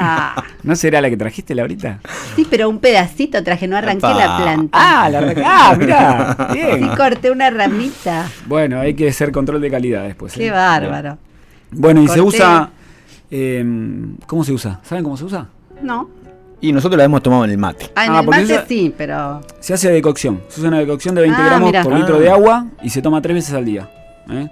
[0.00, 1.98] Ah, ¿No será la que trajiste, Laurita?
[2.36, 4.14] sí, pero un pedacito traje, no arranqué Epa.
[4.14, 4.78] la planta.
[4.80, 5.42] Ah, la arranqué.
[5.44, 6.36] Ah, mirá.
[6.52, 6.78] Bien.
[6.90, 8.26] Sí, corté una ramita.
[8.46, 10.36] Bueno, hay que hacer control de calidad después.
[10.36, 10.40] ¿eh?
[10.40, 11.18] Qué bárbaro.
[11.72, 12.70] Bueno, y se usa.
[13.30, 13.64] Eh,
[14.26, 14.80] ¿Cómo se usa?
[14.82, 15.48] ¿Saben cómo se usa?
[15.82, 16.08] No.
[16.60, 17.90] Y nosotros la hemos tomado en el mate.
[17.94, 19.40] Ah, en Ah, el mate sí, pero.
[19.60, 20.40] Se hace de cocción.
[20.48, 21.82] Se usa una decocción de 20 Ah, gramos mirá.
[21.84, 21.98] por Ah.
[21.98, 23.88] litro de agua y se toma tres veces al día.
[24.30, 24.48] ¿eh?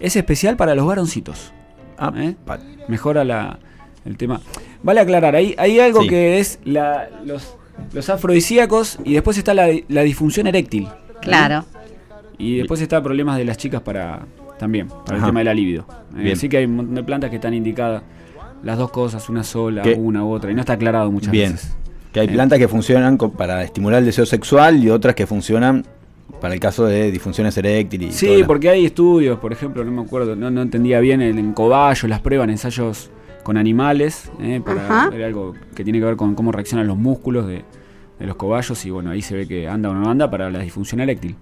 [0.00, 1.52] Es especial para los varoncitos.
[1.98, 2.34] Ah, ¿Eh?
[2.88, 3.58] Mejora la,
[4.04, 4.40] el tema.
[4.82, 6.08] Vale aclarar, hay, hay algo Sí.
[6.08, 7.54] que es la, los,
[7.92, 10.84] los afrodisíacos y después está la, la disfunción eréctil.
[10.84, 10.88] ¿eh?
[11.20, 11.64] Claro.
[12.38, 14.20] Y después está problemas de las chicas para
[14.60, 15.26] también, para Ajá.
[15.26, 15.84] el tema de la libido.
[16.16, 16.30] Eh.
[16.32, 18.02] Así que hay un montón de plantas que están indicadas
[18.62, 19.94] las dos cosas, una sola, ¿Qué?
[19.94, 21.52] una u otra, y no está aclarado muchas Bien.
[21.52, 21.76] veces.
[22.12, 22.32] Que hay Eh.
[22.32, 25.84] plantas que funcionan para estimular el deseo sexual y otras que funcionan
[26.40, 28.10] para el caso de disfunciones eréctiles.
[28.22, 31.38] y Sí, porque hay estudios, por ejemplo, no me acuerdo, no, no entendía bien el,
[31.38, 33.10] en cobayos, las pruebas, en ensayos
[33.42, 35.10] con animales, eh, para Ajá.
[35.10, 37.64] ver algo que tiene que ver con cómo reaccionan los músculos de,
[38.18, 40.58] de los cobayos, y bueno, ahí se ve que anda o no anda para la
[40.60, 41.34] disfunción eréctil.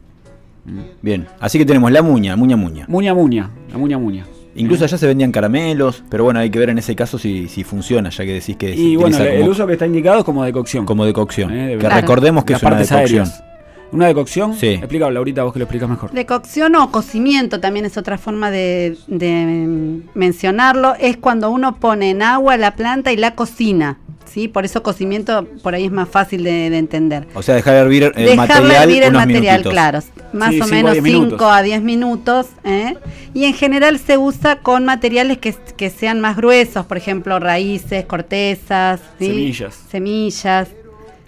[0.69, 0.81] Mm.
[1.03, 1.27] Bien.
[1.41, 2.85] Así que tenemos la muña, muña, muña.
[2.89, 4.25] Muña muña, la muña muña.
[4.55, 7.63] Incluso allá se vendían caramelos, pero bueno, hay que ver en ese caso si, si
[7.63, 10.43] funciona, ya que decís que Y bueno, el como, uso que está indicado es como
[10.45, 10.85] decocción.
[10.85, 11.53] como decocción.
[11.53, 12.99] Eh, de que recordemos que Las es una decocción.
[12.99, 13.45] aéreas.
[13.93, 14.67] Una decocción, Sí.
[14.67, 16.11] explícalo Laurita, vos que lo explicas mejor.
[16.11, 20.95] Decocción o cocimiento también es otra forma de, de, mencionarlo.
[20.99, 23.99] Es cuando uno pone en agua la planta y la cocina.
[24.29, 24.49] ¿Sí?
[24.49, 27.27] Por eso cocimiento por ahí es más fácil de, de entender.
[27.35, 29.73] O sea, dejar hervir el Dejarla material hervir el unos material, minutitos.
[29.73, 29.99] claro.
[30.33, 31.49] Más Sí, o cinco a menos diez 5 minutos.
[31.53, 32.47] a 10 minutos.
[32.65, 32.95] ¿eh?
[33.35, 38.05] Y en general se usa con materiales que, que sean más gruesos, por ejemplo, raíces,
[38.05, 39.27] cortezas, ¿sí?
[39.27, 39.75] Semillas.
[39.91, 40.69] semillas.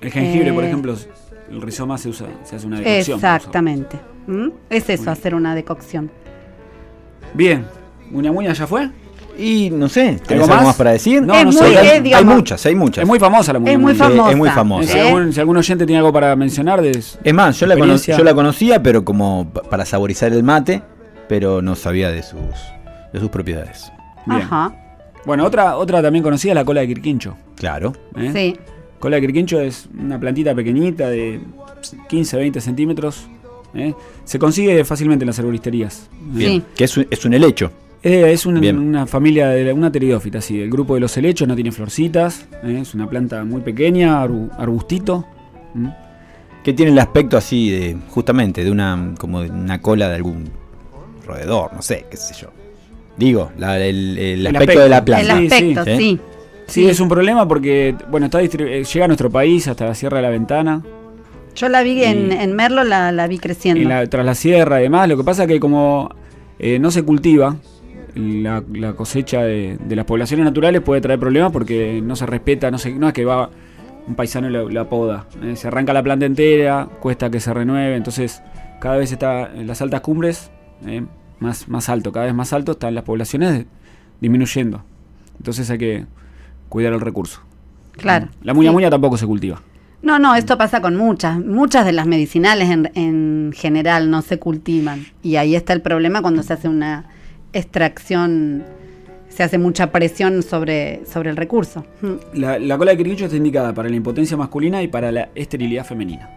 [0.00, 0.94] El jengibre, por Eh, ejemplo,
[1.50, 3.16] el rizoma se usa, se hace una decocción.
[3.18, 3.98] Exactamente.
[4.26, 4.48] ¿Mm?
[4.70, 6.10] Es eso, hacer una decocción.
[7.34, 7.64] Bien,
[8.10, 8.90] muña muña ya fue.
[9.38, 10.64] Y no sé, ¿tenés ¿Algo algo más?
[10.64, 11.22] más para decir?
[11.22, 11.78] No, Es no muy- sé.
[11.78, 13.02] Hay, es, hay digamos- muchas, hay muchas.
[13.02, 14.30] Es muy famosa la Es muñeca muy famosa.
[14.30, 14.92] es muy Eh, famosa.
[14.92, 15.00] Si, ¿Eh?
[15.08, 18.82] algún, si algún oyente tiene algo para mencionar, de, Es más, yo la, yo conocía,
[18.82, 20.82] pero como pa- para saborizar el mate,
[21.28, 22.38] pero no sabía de sus,
[23.12, 23.90] de sus propiedades.
[24.26, 24.42] Bien.
[24.42, 24.74] Ajá.
[25.24, 27.36] Bueno, otra, otra también conocida es la cola de quirquincho.
[27.56, 27.92] Claro.
[28.16, 28.30] ¿eh?
[28.34, 28.56] Sí.
[28.98, 31.40] Cola de quirquincho es una plantita pequeñita de
[32.08, 33.28] 15, 20 centímetros.
[33.74, 33.94] ¿eh?
[34.24, 36.08] Se consigue fácilmente en las arboristerías.
[36.20, 36.50] Bien.
[36.60, 36.64] Sí.
[36.76, 37.70] Que es un, es un helecho.
[38.02, 41.70] Eh, es una familia de una pteridófita, sí, del grupo de los helechos, no tiene
[41.70, 42.78] florcitas, ¿eh?
[42.80, 45.26] es una planta muy pequeña, arbu- arbustito.
[46.64, 50.44] Que tiene el aspecto así de, justamente, de una, como de una cola de algún
[51.26, 52.48] roedor, no sé, qué sé yo.
[53.18, 54.82] Digo, la- el, el El aspecto, aspecto.
[54.82, 55.36] de la El planta.
[55.36, 55.96] Sí, aspecto, sí.
[55.98, 56.20] sí.
[56.66, 58.48] Sí, es un problema porque, bueno, está eh,
[58.84, 60.82] llega a nuestro país hasta la Sierra de la Ventana,
[61.56, 63.82] Yo la vi en, Merlo, la, la vi creciendo.
[63.82, 65.08] en la- tras la sierra y demás.
[65.08, 66.14] Lo que pasa que como
[66.60, 67.56] eh, no se cultiva,
[68.14, 72.70] la, la cosecha de, de las poblaciones naturales puede traer problemas porque no se respeta,
[72.70, 73.50] no, se, no es que va
[74.06, 75.26] un paisano y la, la poda.
[75.42, 78.42] eh, se arranca la planta entera, cuesta que se renueve, entonces
[78.80, 80.50] cada vez está en las altas cumbres,
[80.86, 81.04] eh,
[81.38, 83.66] más, más alto, cada vez más alto, están las poblaciones
[84.20, 84.82] disminuyendo.
[85.38, 86.06] Entonces hay que
[86.68, 87.40] cuidar el recurso.
[87.92, 88.28] Claro.
[88.42, 88.74] La muña Sí.
[88.74, 89.60] muña tampoco se cultiva.
[90.02, 91.38] No, no, esto pasa con muchas.
[91.38, 95.04] Muchas de las medicinales en, en general no se cultivan.
[95.22, 97.04] Y ahí está el problema cuando se hace una
[97.52, 98.64] extracción,
[99.28, 101.84] se hace mucha presión sobre, sobre el recurso.
[102.34, 105.84] La, la cola de quirquincho está indicada para la impotencia masculina y para la esterilidad
[105.86, 106.28] femenina.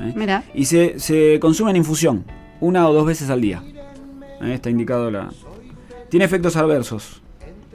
[0.00, 0.12] ¿eh?
[0.14, 2.24] Mira, Y se, se consume en infusión,
[2.60, 3.62] una o dos veces al día.
[4.42, 4.54] ¿eh?
[4.54, 5.28] Está indicado la.
[6.08, 7.22] Tiene efectos adversos,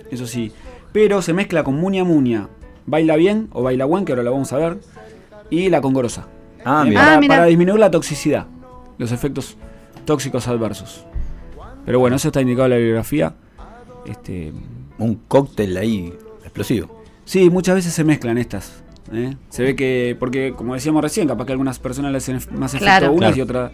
[0.10, 0.52] eso sí.
[0.93, 2.47] Pero se mezcla con muña muña,
[2.86, 4.78] baila bien o baila buen, que ahora la vamos a ver,
[5.50, 6.28] y la congorosa.
[6.65, 6.93] Ah, ¿eh?
[6.93, 7.36] para, Ah, mira.
[7.36, 8.45] para disminuir la toxicidad,
[8.97, 9.58] los efectos
[10.06, 11.06] tóxicos adversos.
[11.86, 13.34] Pero bueno, eso está indicado en la bibliografía.
[14.06, 14.52] Este,
[14.98, 16.13] Un cóctel ahí
[16.44, 17.02] explosivo.
[17.26, 18.84] Sí, muchas veces se mezclan estas.
[19.12, 19.36] ¿eh?
[19.50, 22.86] Se ve que, porque como decíamos recién, capaz que algunas personas le hacen más efecto
[22.86, 23.08] Claro.
[23.08, 23.38] a unas Claro.
[23.38, 23.72] y otras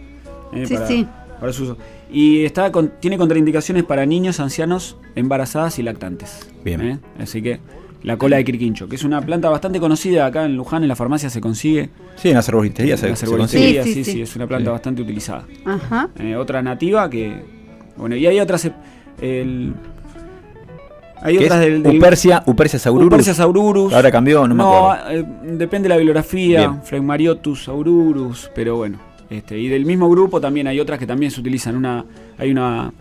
[0.54, 1.06] eh, Sí, para, sí.
[1.40, 1.76] para su uso.
[2.10, 6.48] Y está con- tiene contraindicaciones para niños, ancianos, embarazadas y lactantes.
[6.64, 6.80] Bien.
[6.80, 6.98] ¿eh?
[7.18, 7.60] Así que
[8.02, 10.96] la cola de quirquincho, que es una planta bastante conocida acá en Luján, en la
[10.96, 11.90] farmacia se consigue.
[12.16, 13.82] Sí, en las arboristerías se, se consigue.
[13.84, 14.22] Sí, sí, sí, sí, sí.
[14.22, 14.72] es una planta Sí.
[14.72, 15.44] bastante utilizada.
[15.66, 16.08] ajá.
[16.18, 17.57] Eh, otra nativa que.
[17.98, 18.64] Bueno, y hay otras.
[18.66, 18.72] eh,
[19.20, 19.74] el-
[21.20, 21.66] hay ¿Qué otras es?
[21.72, 23.06] del, del- Upersia, Upersia saururus.
[23.08, 23.92] Upersia saururus.
[23.92, 25.10] Ahora cambió, no me acuerdo.
[25.10, 25.24] eh,
[25.56, 26.60] depende de la bibliografía.
[26.60, 26.80] Bien.
[26.82, 28.98] Phlegmariotus saururus, pero bueno.
[29.28, 31.76] Este, y del mismo grupo también hay otras que también se utilizan.
[31.76, 32.04] Una,
[32.38, 32.92] hay una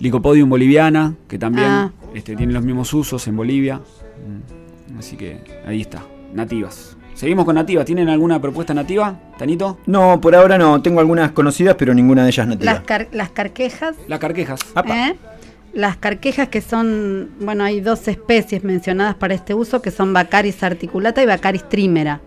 [0.00, 1.92] Lycopodium boliviana que también Ah.
[2.14, 3.76] este, tiene los mismos usos en Bolivia.
[3.76, 6.02] Mm, Así que ahí está,
[6.34, 6.96] nativas.
[7.20, 7.84] Seguimos con nativas.
[7.84, 9.76] ¿Tienen alguna propuesta nativa, Tanito?
[9.84, 10.80] No, por ahora no.
[10.80, 12.72] Tengo algunas conocidas, pero ninguna de ellas nativa.
[12.72, 13.94] Las, car- las carquejas.
[14.08, 14.60] Las carquejas.
[14.86, 15.16] ¿eh?
[15.74, 20.62] Las carquejas que son, bueno, hay dos especies mencionadas para este uso que son Bacaris
[20.62, 22.22] articulata y Bacaris trimera.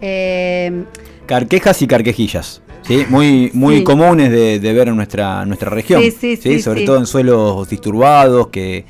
[0.00, 0.84] Eh,
[1.26, 2.62] Carquejas y carquejillas.
[2.82, 3.06] ¿sí?
[3.08, 3.82] Muy, muy Sí.
[3.84, 6.00] comunes de, de ver en nuestra, nuestra región.
[6.00, 6.86] Sí, sí, sí, Sobre sí.
[6.86, 8.84] todo en suelos disturbados, que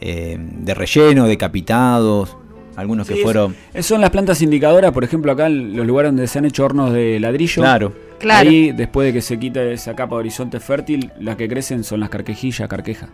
[0.00, 2.36] eh, de relleno, decapitados.
[2.80, 3.54] Algunos Sí, que fueron.
[3.74, 6.64] es- Son las plantas indicadoras, por ejemplo, acá en los lugares donde se han hecho
[6.64, 7.62] hornos de ladrillo.
[7.62, 7.92] Claro.
[8.18, 8.48] Claro.
[8.50, 12.00] Ahí, después de que se quita esa capa de horizonte fértil, las que crecen son
[12.00, 13.08] las carquejillas, carqueja.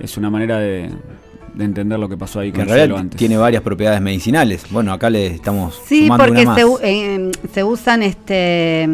[0.00, 0.88] Es una manera de,
[1.54, 3.18] de entender lo que pasó ahí Que con en realidad antes.
[3.18, 4.64] tiene varias propiedades medicinales.
[4.70, 6.74] Bueno, acá le estamos sí, sumando porque una se, más.
[6.82, 8.88] eh, se usan este,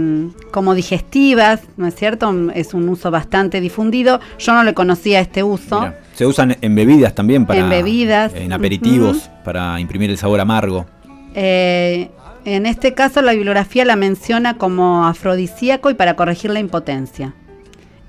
[0.51, 2.35] como digestivas, ¿no es cierto?
[2.55, 4.19] Es un uso bastante difundido.
[4.39, 5.81] Yo no le conocía este uso.
[5.81, 7.61] Mira, se usan en bebidas también para.
[7.61, 10.87] En bebidas, En aperitivos, para imprimir el sabor amargo.
[11.35, 12.11] Eh,
[12.45, 17.35] en este caso la bibliografía la menciona como afrodisíaco y para corregir la impotencia.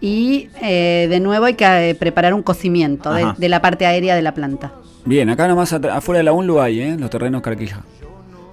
[0.01, 4.15] Y eh, de nuevo hay que eh, preparar un cocimiento de, de la parte aérea
[4.15, 4.71] de la planta.
[5.05, 6.95] Bien, acá nomás afuera de la UNLU hay, ¿eh?
[6.97, 7.83] los terrenos carqueja.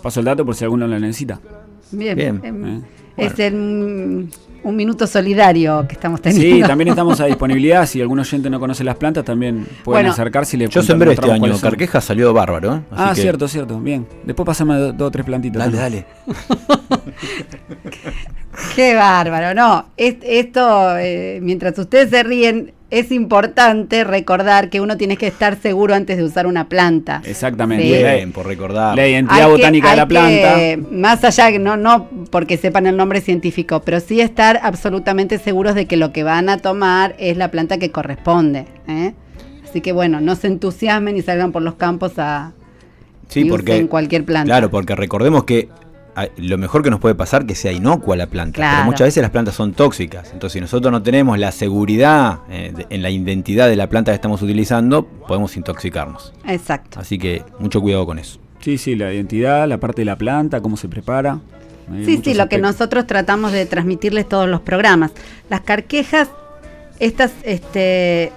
[0.02, 1.40] Paso el dato por si alguno lo necesita.
[1.92, 2.40] Bien, Bien.
[2.44, 2.82] em, ¿eh?
[3.16, 4.28] es el,
[4.62, 6.56] un minuto solidario que estamos teniendo.
[6.56, 7.86] Sí, también estamos a disponibilidad.
[7.86, 11.12] Si algún oyente no conoce las plantas, también pueden Bueno, acercarse y le Yo sembré
[11.12, 11.56] este año.
[11.60, 12.74] Carqueja salió bárbaro.
[12.76, 12.80] ¿eh?
[12.90, 13.78] Así Ah, que- cierto, cierto.
[13.80, 14.06] Bien.
[14.24, 15.70] Después pasame do- dos o tres plantitas.
[15.72, 15.80] Dale, ¿no?
[15.80, 16.06] dale.
[18.74, 19.86] Qué bárbaro, no.
[19.96, 25.60] Es- esto, eh, mientras ustedes se ríen, es importante recordar que uno tiene que estar
[25.60, 27.20] seguro antes de usar una planta.
[27.24, 27.82] Exactamente.
[27.84, 27.90] Sí.
[28.02, 28.94] Bien, por recordar.
[28.94, 30.54] La identidad Hay que- botánica de hay la planta.
[30.54, 35.38] que, más allá, que no, no porque sepan el nombre científico, pero sí estar absolutamente
[35.38, 38.66] seguros de que lo que van a tomar es la planta que corresponde.
[38.86, 39.14] ¿eh?
[39.68, 42.52] Así que bueno, no se entusiasmen y salgan por los campos a
[43.28, 43.72] Sí, y porque.
[43.72, 44.46] usen cualquier planta.
[44.46, 45.68] Claro, porque recordemos que
[46.36, 48.56] lo mejor que nos puede pasar que sea inocua la planta.
[48.56, 48.76] Claro.
[48.78, 50.30] Pero muchas veces las plantas son tóxicas.
[50.32, 54.12] Entonces, si nosotros no tenemos la seguridad eh, de- en la identidad de la planta
[54.12, 56.32] que estamos utilizando, podemos intoxicarnos.
[56.46, 57.00] Exacto.
[57.00, 58.38] Así que mucho cuidado con eso.
[58.60, 61.38] Sí, sí, la identidad, la parte de la planta, cómo se prepara.
[61.92, 65.12] Hay Sí, sí, lo que nosotros tratamos de transmitirles todos los programas.
[65.50, 66.28] Las carquejas,
[66.98, 68.32] estas este,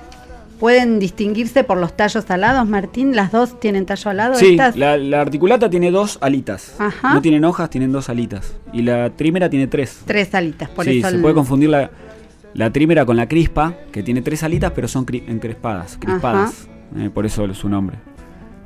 [0.59, 3.15] pueden distinguirse por los tallos alados, Martín.
[3.15, 4.35] Las dos tienen tallo alado.
[4.35, 4.75] Sí, estas?
[4.75, 6.75] la, la articulata tiene dos alitas.
[6.79, 7.13] Ajá.
[7.13, 8.53] No tienen hojas, tienen dos alitas.
[8.73, 10.01] Y la trímera tiene tres.
[10.05, 11.09] Tres alitas, por sí, eso.
[11.09, 11.89] se el- puede confundir la,
[12.53, 16.67] la trímera con la crispa, que tiene tres alitas, pero son cri- encrespadas, crispadas.
[16.97, 17.97] Eh, por eso su nombre.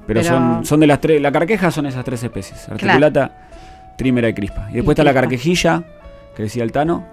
[0.08, 1.21] Pero, Pero- son, son de las tres.
[1.21, 3.49] La carqueja son esas tres especies: articulata,
[3.97, 4.67] trímera y crispa.
[4.71, 5.84] Y después está la carquejilla,
[6.36, 7.06] que decía el Tano,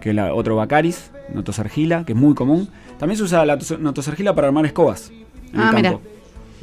[0.00, 2.68] que es la, otro bacaris, notosargila, que es muy común.
[2.98, 5.10] También se usa la tos- notosargila para armar escobas
[5.52, 5.90] en Ah, el mira.
[5.92, 6.04] campo,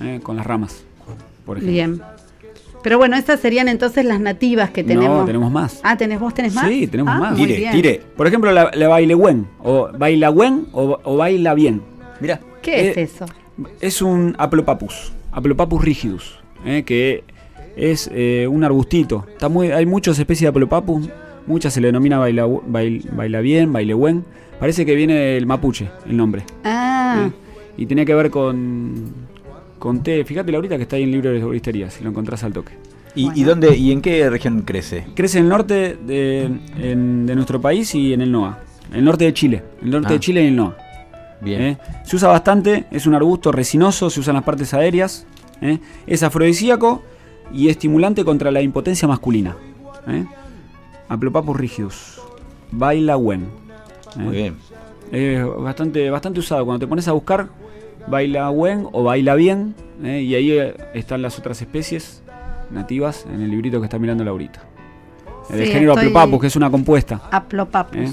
[0.02, 0.84] eh, con las ramas,
[1.46, 1.72] por ejemplo.
[1.74, 2.02] Bien.
[2.84, 5.20] Pero bueno, estas serían entonces las nativas que tenemos.
[5.22, 5.82] No, tenemos más.
[5.84, 6.68] Ah, ¿tenés, ¿vos tenés más?
[6.70, 7.36] Sí, tenemos Ah, más.
[7.36, 7.72] Tire, bien.
[7.74, 8.02] tire.
[8.16, 11.82] Por ejemplo, la, la bailegüen, o bailagüen, o, o baila bien.
[12.22, 12.40] Mira.
[12.62, 13.26] ¿Qué es Eh, eso?
[13.82, 17.24] Es un aplopapus, aplopapus rigidus, eh, que
[17.76, 19.26] es eh, un arbustito.
[19.30, 21.10] Está muy, hay muchas especies de aplopapus,
[21.48, 24.24] muchas se le denomina baila, bail- baila bien, bailegüen.
[24.60, 26.44] Parece que viene del mapuche el nombre.
[26.64, 27.32] Ah, eh,
[27.78, 29.14] y tiene que ver con,
[29.80, 30.24] con té.
[30.26, 32.74] Fíjate ahorita que está ahí en el libro de herboristería, si lo encontrás al toque.
[33.16, 33.38] ¿Y, Bueno.
[33.40, 35.06] y dónde y en qué región crece?
[35.16, 38.60] Crece en el norte de, en- de nuestro país y en el NOA.
[38.94, 39.64] El norte de Chile.
[39.82, 40.14] El norte Ah.
[40.14, 40.78] de Chile y el NOA.
[41.42, 41.62] Bien.
[41.62, 41.78] ¿eh?
[42.04, 45.28] Se usa bastante, es un arbusto resinoso, se usa en las partes aéreas,
[45.62, 45.78] ¿eh?
[46.08, 47.04] es afrodisíaco
[47.54, 49.56] y estimulante contra la impotencia masculina.
[50.08, 50.26] ¿eh?
[51.10, 52.22] Aplopapus rigidus,
[52.72, 53.44] baila wen.
[53.44, 54.20] ¿eh?
[54.20, 54.56] Muy bien.
[55.12, 56.66] Es bastante, bastante usado.
[56.66, 57.48] Cuando te pones a buscar,
[58.08, 60.22] baila wen o baila bien, ¿eh?
[60.22, 62.22] y ahí eh, están las otras especies
[62.72, 64.62] nativas en el librito que está mirando Laurita.
[65.50, 67.22] El Sí, género Aplopapus, que es una compuesta.
[67.32, 67.98] aplopapus.
[67.98, 68.12] ¿eh?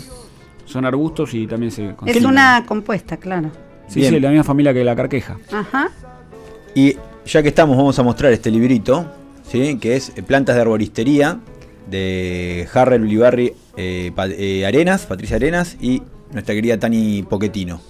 [0.67, 2.27] Son arbustos y también se Es consiguen.
[2.27, 3.51] una compuesta, claro.
[3.89, 4.15] Sí, Bien.
[4.15, 5.37] sí, la misma familia que la carqueja.
[5.53, 5.91] Ajá.
[6.75, 9.05] Y ya que estamos, vamos a mostrar este librito,
[9.49, 9.77] ¿sí?
[9.79, 11.39] que es Plantas de Arboristería,
[11.89, 17.81] de Harrell Ulibarri eh, Pa- eh, Arenas, Patricia Arenas y nuestra querida Tani Poquetino.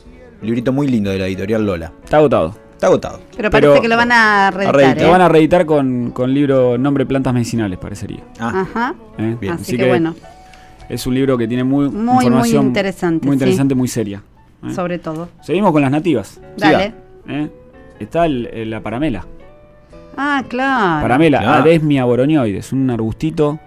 [0.40, 1.92] Un librito muy lindo de la editorial Lola.
[2.04, 2.54] Está agotado.
[2.72, 3.20] Está agotado.
[3.37, 4.76] Pero Pero- parece que lo van a reeditar.
[4.76, 5.02] reeditar.
[5.02, 5.11] Lo ¿eh?
[5.12, 8.20] van a reeditar con, con libro Nombre Plantas Medicinales, parecería.
[8.38, 8.94] Ah, Ajá.
[9.18, 9.37] ¿eh?
[9.40, 9.54] Bien.
[9.54, 10.14] Así, que, bueno,
[10.88, 13.42] Es un libro que tiene muy, Muy, muy información interesante, Muy sí.
[13.42, 14.22] interesante, muy seria.
[14.66, 14.74] ¿eh?
[14.74, 15.28] sobre todo.
[15.42, 16.40] Seguimos con las nativas.
[16.59, 16.92] Dale.
[17.28, 17.48] ¿eh?
[18.00, 19.24] Está el- el- la paramela.
[20.16, 21.02] Ah, claro.
[21.02, 21.62] Paramela, Claro.
[21.62, 23.59] Adesmia boronioides, un arbustito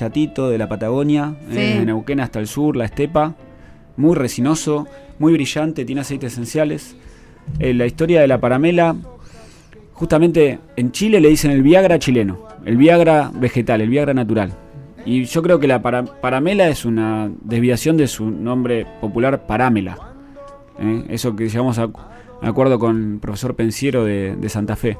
[0.00, 1.58] chatito de la Patagonia, Sí.
[1.58, 3.34] eh, de Neuquén hasta el sur, la estepa,
[3.98, 4.86] muy resinoso,
[5.18, 6.96] muy brillante, tiene aceites esenciales.
[7.58, 8.96] Eh, la historia de la paramela,
[9.92, 14.52] justamente en Chile le dicen el Viagra chileno, el Viagra vegetal, el Viagra natural.
[15.04, 19.98] Y yo creo que la para- paramela es una desviación de su nombre popular parámela.
[20.78, 21.04] ¿eh?
[21.10, 24.96] Eso que llamamos a, a acuerdo con el profesor Pensiero de, de Santa Fe.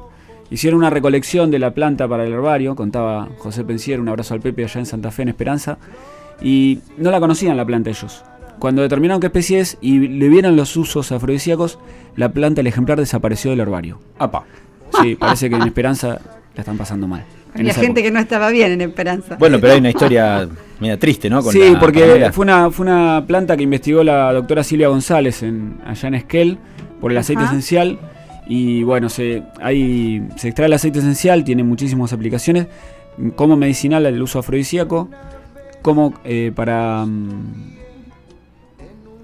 [0.51, 4.41] Hicieron una recolección de la planta para el herbario, contaba José Pensiero, un abrazo al
[4.41, 5.77] Pepe allá en Santa Fe, en Esperanza,
[6.41, 8.23] y no la conocían la planta ellos.
[8.59, 11.79] Cuando determinaron qué especie es y le vieron los usos afrodisíacos,
[12.15, 13.99] la planta, el ejemplar, desapareció del herbario.
[14.19, 14.43] apa.
[15.01, 16.19] Sí, parece que en Esperanza
[16.53, 17.23] la están pasando mal.
[17.55, 18.01] Había gente época.
[18.03, 19.37] que no estaba bien en Esperanza.
[19.39, 20.47] Bueno, pero hay una historia
[20.79, 21.41] media triste, ¿no?
[21.41, 25.43] Con Sí, la porque fue una, fue una planta que investigó la doctora Silvia González
[25.43, 26.57] en, allá en Esquel
[26.99, 27.51] por el aceite Ajá.
[27.51, 27.99] esencial.
[28.53, 32.67] Y bueno, se, hay, se extrae el aceite esencial, tiene muchísimas aplicaciones,
[33.17, 35.07] mm, como medicinal el uso afrodisíaco,
[35.81, 37.77] como eh, para, mm,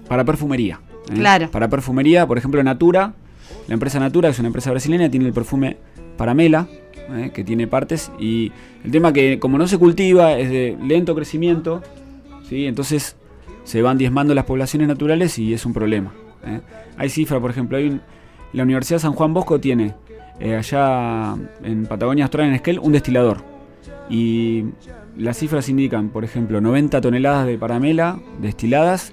[0.08, 0.80] para perfumería.
[1.10, 1.14] ¿eh?
[1.14, 1.50] Claro.
[1.50, 3.12] Para perfumería, por ejemplo, Natura,
[3.66, 5.76] la empresa Natura, que es una empresa brasileña, tiene el perfume
[6.16, 6.66] Paramela,
[7.14, 7.30] ¿eh?
[7.34, 8.10] que tiene partes.
[8.18, 8.50] Y
[8.82, 11.82] el tema que como no se cultiva, es de lento crecimiento,
[12.48, 12.64] ¿sí?
[12.64, 13.14] entonces
[13.64, 16.14] se van diezmando las poblaciones naturales y es un problema.
[16.46, 16.60] ¿eh?
[16.96, 18.00] Hay cifras, por ejemplo, hay un-
[18.52, 19.94] la Universidad San Juan Bosco tiene
[20.40, 23.38] eh, allá en Patagonia Austral, en Esquel, un destilador.
[24.10, 24.64] Y
[25.16, 29.12] las cifras indican, por ejemplo, 90 toneladas de paramela destiladas,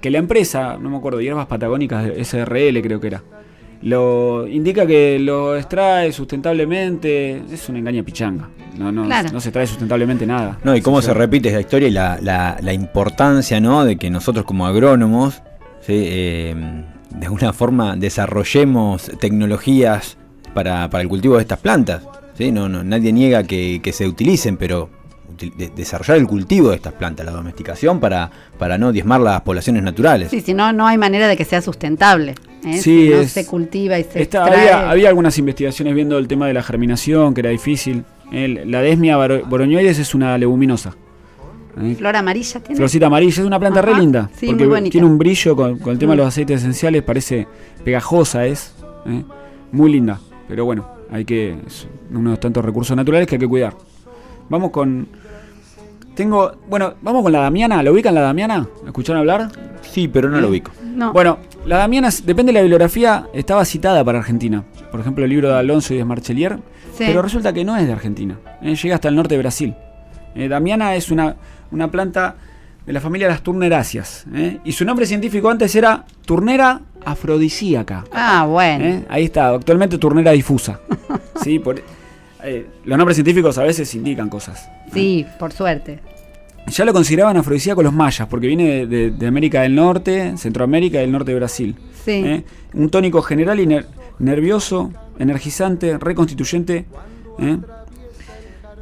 [0.00, 3.22] que la empresa, no me acuerdo, Hierbas Patagónicas, de SRL creo que era,
[3.82, 8.48] lo indica que lo extrae sustentablemente, es una engaña pichanga.
[8.78, 9.30] No, no, Claro.
[9.32, 10.58] no se extrae sustentablemente nada.
[10.62, 13.84] No, y cómo se sea, repite esa historia y la, la- la importancia, ¿no?
[13.84, 15.42] De que nosotros como agrónomos,
[15.80, 15.94] ¿sí?
[15.94, 20.16] Eh, de alguna forma desarrollemos tecnologías
[20.54, 22.02] para, para el cultivo de estas plantas.
[22.36, 22.50] ¿sí?
[22.52, 24.90] No, no, nadie niega que, que se utilicen, pero
[25.38, 29.82] de- desarrollar el cultivo de estas plantas, la domesticación para, para no diezmar las poblaciones
[29.82, 30.30] naturales.
[30.30, 32.34] Sí, si no, no hay manera de que sea sustentable.
[32.64, 32.78] ¿eh?
[32.78, 34.60] Sí, si no es- se cultiva y se Está- extrae.
[34.70, 38.04] había, había algunas investigaciones viendo el tema de la germinación, que era difícil.
[38.32, 40.94] El- la Desmia boroñoides es una leguminosa.
[41.80, 41.94] ¿Eh?
[41.96, 42.76] Flor amarilla tiene.
[42.76, 44.30] Florcita amarilla, es una planta re linda.
[44.34, 44.92] sí, porque muy bonita.
[44.92, 46.20] tiene un brillo con, con el tema de Mm.
[46.20, 47.46] los aceites esenciales, parece
[47.84, 48.74] pegajosa, es
[49.06, 49.22] ¿eh?
[49.72, 50.20] muy linda.
[50.48, 51.56] Pero bueno, hay que.
[51.66, 53.74] Es uno de los tantos recursos naturales que hay que cuidar.
[54.48, 55.08] Vamos con.
[56.14, 56.52] Tengo.
[56.68, 57.82] Bueno, vamos con la Damiana.
[57.82, 58.66] ¿La ubican la Damiana?
[58.82, 59.50] ¿La ¿Escucharon hablar?
[59.82, 60.70] Sí, pero no lo ubico.
[60.82, 61.12] No.
[61.12, 64.64] Bueno, la Damiana, depende de la bibliografía, estaba citada para Argentina.
[64.90, 66.58] Por ejemplo, el libro de Alonso y de Marchelier.
[66.96, 67.04] Sí.
[67.06, 68.38] Pero resulta que no es de Argentina.
[68.62, 69.74] eh, llega hasta el norte de Brasil.
[70.34, 71.36] Eh, Damiana es una,
[71.70, 72.36] una planta
[72.86, 74.24] de la familia de las turneráceas.
[74.34, 78.04] eh, y su nombre científico antes era turnera afrodisíaca.
[78.12, 78.84] Ah, bueno.
[78.84, 80.80] eh, ahí está, actualmente turnera difusa.
[81.42, 81.82] sí, por,
[82.44, 84.68] eh, los nombres científicos a veces indican cosas.
[84.92, 86.00] Sí, por suerte.
[86.68, 90.98] Ya lo consideraban afrodisíaco los mayas, porque viene de, de- de América del Norte, Centroamérica
[90.98, 91.76] y del norte de Brasil.
[92.04, 92.10] Sí.
[92.24, 92.44] ¿eh?
[92.74, 93.86] Un tónico general y ner-
[94.18, 96.86] nervioso, energizante, reconstituyente,
[97.38, 97.58] ¿eh?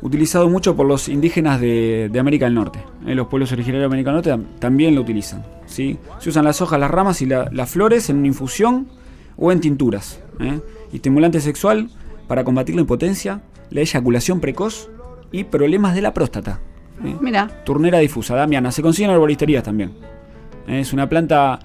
[0.05, 2.79] Utilizado mucho por los indígenas de, de América del Norte.
[3.07, 3.15] ¿eh?
[3.17, 5.45] Los pueblos originarios de América del Norte tam- también lo utilizan.
[5.67, 5.99] ¿sí?
[6.21, 8.87] Se usan las hojas, las ramas y la- las flores en una infusión
[9.37, 10.21] o en tinturas.
[10.41, 10.61] ¿eh?
[10.93, 11.89] Estimulante sexual
[12.29, 14.89] para combatir la impotencia, la eyaculación precoz
[15.33, 16.61] y problemas de la próstata.
[17.05, 17.17] ¿eh?
[17.21, 17.49] Mira.
[17.65, 18.71] Turnera difusa, Damiana.
[18.71, 19.93] Se consigue en arboristerías también.
[20.69, 21.59] Es una planta.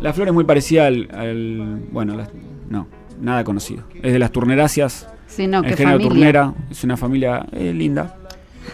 [0.00, 1.08] La flor es muy parecida al.
[1.12, 2.30] al- bueno, las-
[2.68, 2.86] no,
[3.20, 3.84] nada conocido.
[4.02, 5.08] Es de las turneráceas.
[5.34, 6.08] Sí, no, el qué género familia.
[6.08, 6.54] turnera.
[6.70, 8.16] Es una familia eh, linda,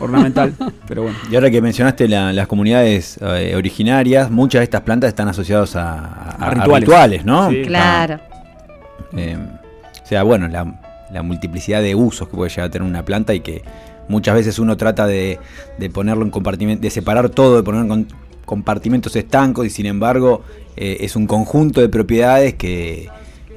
[0.01, 0.55] ornamental,
[0.89, 1.17] pero bueno.
[1.31, 5.77] Y ahora que mencionaste la- las comunidades eh, originarias, muchas de estas plantas están asociadas
[5.77, 7.25] a, a- A a rituales.
[7.25, 7.51] ¿no?
[7.51, 7.63] Sí.
[7.67, 8.19] Claro.
[9.17, 9.37] Eh,
[10.03, 10.81] o sea, bueno, la,
[11.13, 13.63] la multiplicidad de usos que puede llegar a tener una planta y que
[14.09, 15.39] muchas veces uno trata de,
[15.79, 19.87] de ponerlo en compartimentos, de separar todo, de ponerlo en con- compartimentos estancos y sin
[19.87, 20.45] embargo
[20.77, 23.09] eh, es un conjunto de propiedades que,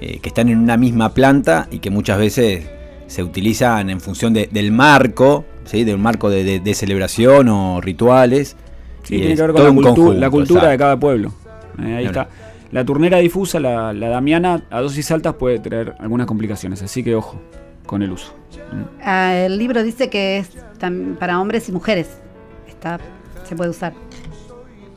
[0.01, 2.67] eh, que están en una misma planta y que muchas veces
[3.09, 5.83] se utilizan en función de- del marco, ¿sí?
[5.83, 8.55] del marco de, de- de celebración o rituales.
[9.03, 11.33] Sí, Y tiene que ver con la, un cultu- conjunto, la cultura de cada pueblo.
[11.79, 12.29] Eh, ahí Claro.
[12.29, 12.35] está.
[12.71, 17.15] La turnera difusa, la, la damiana, a dosis altas puede traer algunas complicaciones, así que
[17.15, 17.41] ojo
[17.87, 18.31] con el uso.
[18.71, 18.83] Mm.
[19.03, 20.49] Ah, el libro dice que es
[21.19, 22.07] para hombres y mujeres.
[22.67, 22.99] Está,
[23.43, 23.93] se puede usar.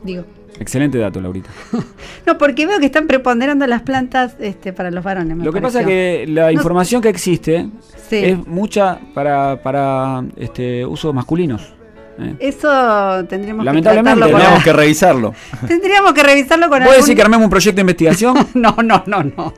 [0.03, 0.23] Digo.
[0.63, 1.49] Excelente dato, Laurita.
[2.25, 5.35] No, porque veo que están preponderando las plantas este, para los varones.
[5.35, 7.67] me Lo que pasa es que la información que existe
[8.09, 8.17] Sí.
[8.23, 11.73] es mucha para, para este, usos masculinos.
[12.17, 12.35] ¿eh?
[12.39, 15.33] Eso tendríamos que Lamentablemente, tratarlo con Tenemos que revisarlo.
[15.67, 18.35] Tendríamos que revisarlo con ¿Puedo algún- decir que armemos un proyecto de investigación?
[18.53, 19.53] No, no, no, no.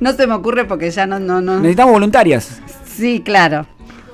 [0.00, 1.56] No se me ocurre porque ya no, no, no.
[1.56, 2.60] Necesitamos voluntarias.
[2.86, 3.66] Sí, claro.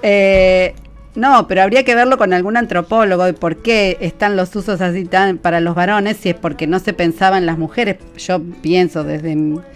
[0.02, 0.74] Eh,
[1.14, 5.04] no, pero habría que verlo con algún antropólogo de por qué están los usos así
[5.04, 7.96] tan para los varones, si es porque no se pensaba en las mujeres.
[8.16, 9.68] Yo pienso desde, digamos que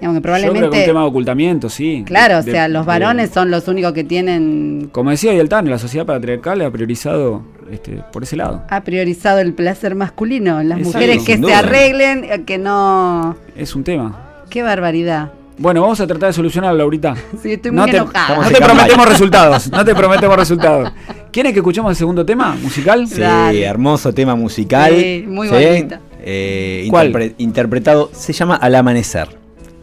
[0.00, 2.04] creo que un probablemente, tema de ocultamiento, sí.
[2.06, 5.68] claro, De- o sea, los de- varones son los únicos que tienen Como decía Yeltán,
[5.68, 8.62] la sociedad patriarcal ha priorizado este, por ese lado.
[8.68, 10.62] ha priorizado el placer masculino.
[10.62, 13.36] Las Exacto, mujeres que se arreglen, eh, que no.
[13.56, 14.20] Es un tema.
[14.50, 15.32] Qué barbaridad.
[15.56, 17.14] Bueno, vamos a tratar de solucionarlo, Laurita.
[17.42, 18.36] Sí, estoy No muy te, enojada.
[18.42, 19.70] no te prometemos resultados.
[19.70, 20.92] No te prometemos resultados.
[21.30, 23.06] ¿Quieren que escuchemos el segundo tema musical?
[23.08, 23.62] Sí, Dale.
[23.64, 24.92] hermoso tema musical.
[24.96, 25.96] Sí, muy bonito.
[26.26, 27.12] Eh, ¿Cuál?
[27.12, 29.28] interpre- interpretado, se llama Al Amanecer.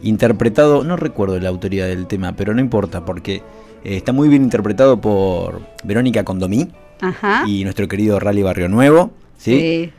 [0.02, 4.42] Interpretado, no recuerdo la autoría del tema, pero no importa, porque eh, está muy bien
[4.42, 6.68] interpretado por Verónica Condomí
[7.00, 7.44] Ajá.
[7.46, 9.12] y nuestro querido Rally Barrio Nuevo.
[9.38, 9.58] ¿sí?
[9.60, 9.92] Sí.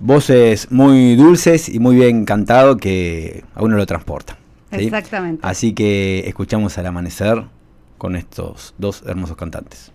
[0.00, 4.36] Voces muy dulces y muy bien cantado que a uno lo transporta.
[4.78, 4.84] ¿Sí?
[4.86, 5.46] Exactamente.
[5.46, 7.44] Así que escuchamos Al Amanecer
[7.98, 9.92] con estos dos hermosos cantantes.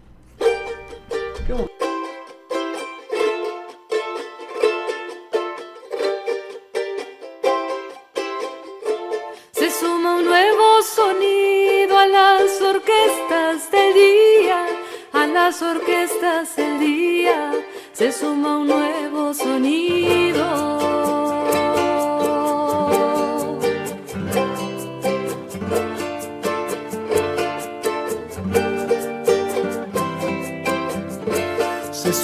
[9.52, 14.66] Se suma un nuevo sonido a las orquestas del día,
[15.14, 17.52] a las orquestas del día.
[17.92, 21.09] Se suma un nuevo sonido.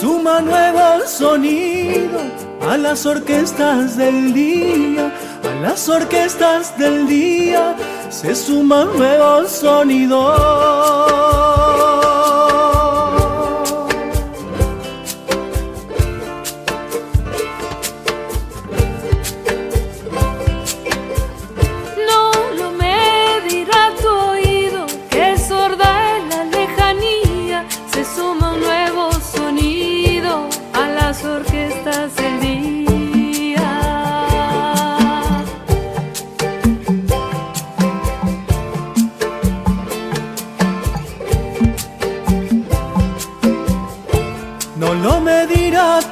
[0.05, 2.19] Suma nuevo sonido
[2.61, 5.11] a las orquestas del día,
[5.43, 7.75] a las orquestas del día,
[8.11, 9.47] se suma un nuevo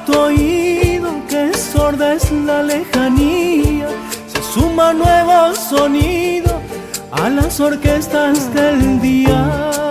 [0.06, 3.88] tu oído que sorda es la lejanía,
[4.26, 6.60] se suma nuevo sonido
[7.12, 9.83] a las orquestas del día.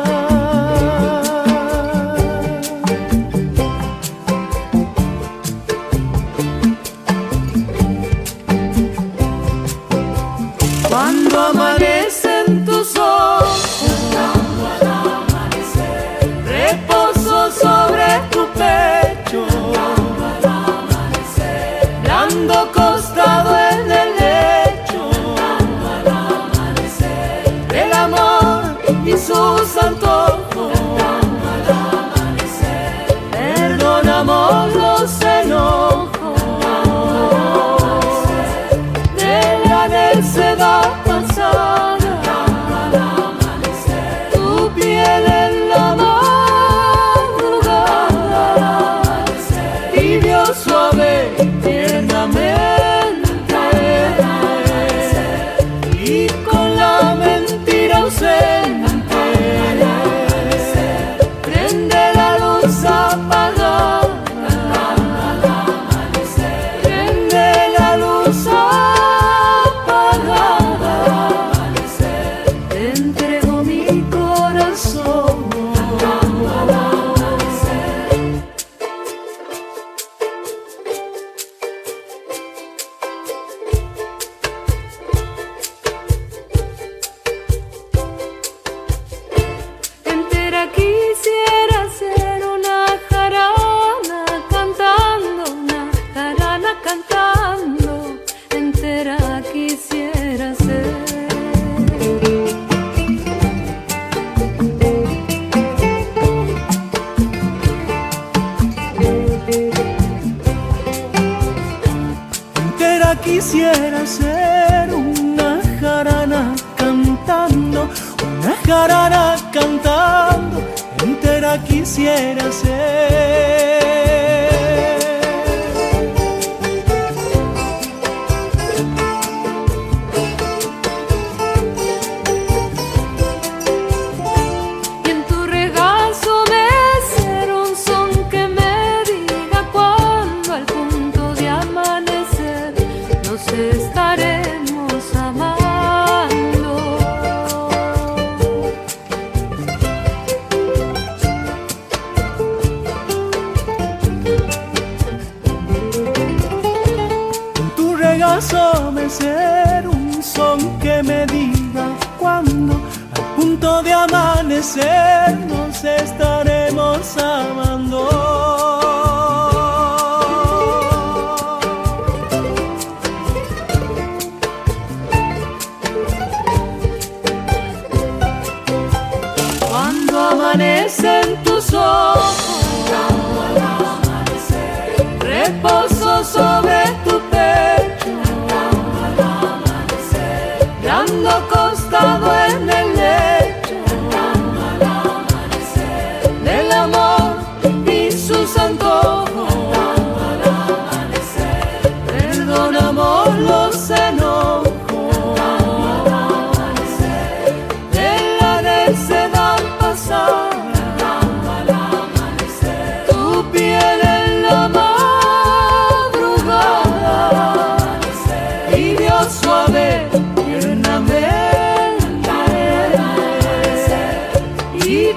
[113.24, 117.90] quisiera ser una jarana cantando,
[118.22, 120.62] una jarana cantando,
[121.04, 124.03] entera quisiera ser.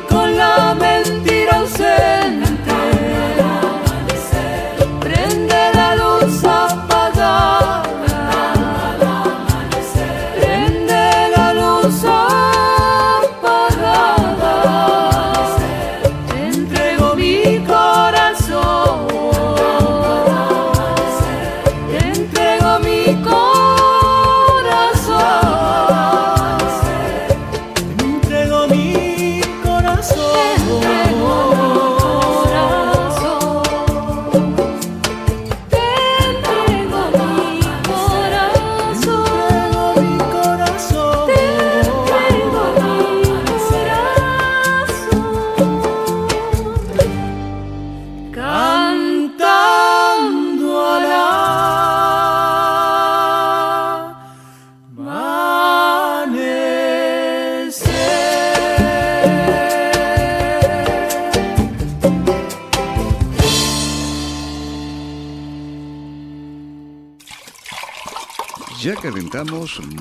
[0.09, 2.46] con la mentira ausente.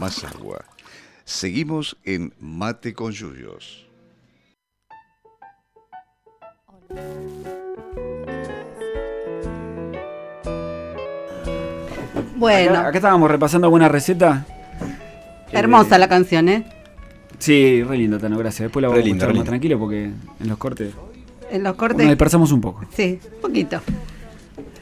[0.05, 0.63] Más agua.
[1.23, 3.87] Seguimos en Mate con Yuyos.
[12.35, 14.45] Bueno, Acá, acá estábamos repasando alguna receta.
[15.51, 16.65] hermosa Eh, la canción, ¿eh?
[17.39, 18.65] Sí, re linda, Tano, gracias.
[18.65, 20.93] Después la Re vamos a re más tranquilo porque en los cortes
[21.49, 22.07] En los nos cortes.
[22.07, 22.85] dispersamos un poco.
[22.93, 23.81] Sí, un poquito.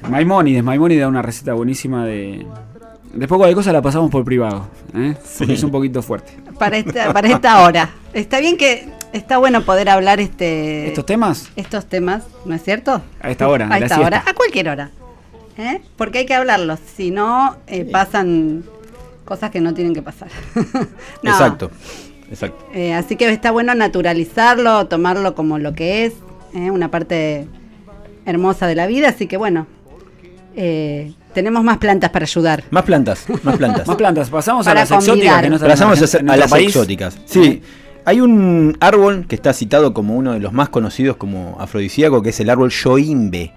[0.10, 2.46] Maimónides, Maimónides da una receta buenísima de.
[3.14, 5.16] Después cualquier cosa la pasamos por privado, ¿eh?
[5.38, 6.34] Porque es un poquito fuerte.
[6.58, 7.90] Para esta, para esta hora.
[8.14, 11.50] Está bien que está bueno poder hablar este ¿Estos temas?
[11.56, 13.02] estos temas, ¿no es cierto?
[13.22, 14.90] A esta hora, A esta hora, a cualquier hora.
[15.58, 15.82] ¿Eh?
[15.96, 18.64] Porque hay que hablarlos, si no eh, pasan
[19.26, 20.30] cosas que no tienen que pasar.
[21.22, 21.32] No.
[21.32, 21.72] Exacto.
[22.30, 22.66] Exacto.
[22.74, 26.14] Eh, así que está bueno naturalizarlo, tomarlo como lo que es,
[26.56, 26.72] ¿eh?
[26.72, 27.48] una parte
[28.26, 29.10] hermosa de la vida.
[29.10, 29.68] Así que bueno,
[30.56, 32.64] eh, tenemos más plantas para ayudar.
[32.70, 33.88] Más plantas, más plantas.
[33.88, 35.44] Más plantas, pasamos Para a las exóticas convidar.
[35.44, 36.68] que no en Pasamos a, en las país.
[36.68, 37.18] exóticas.
[37.26, 37.62] Sí.
[38.06, 42.30] Hay un árbol que está citado como uno de los más conocidos como afrodisíaco, que
[42.32, 43.52] es el árbol yoimbe.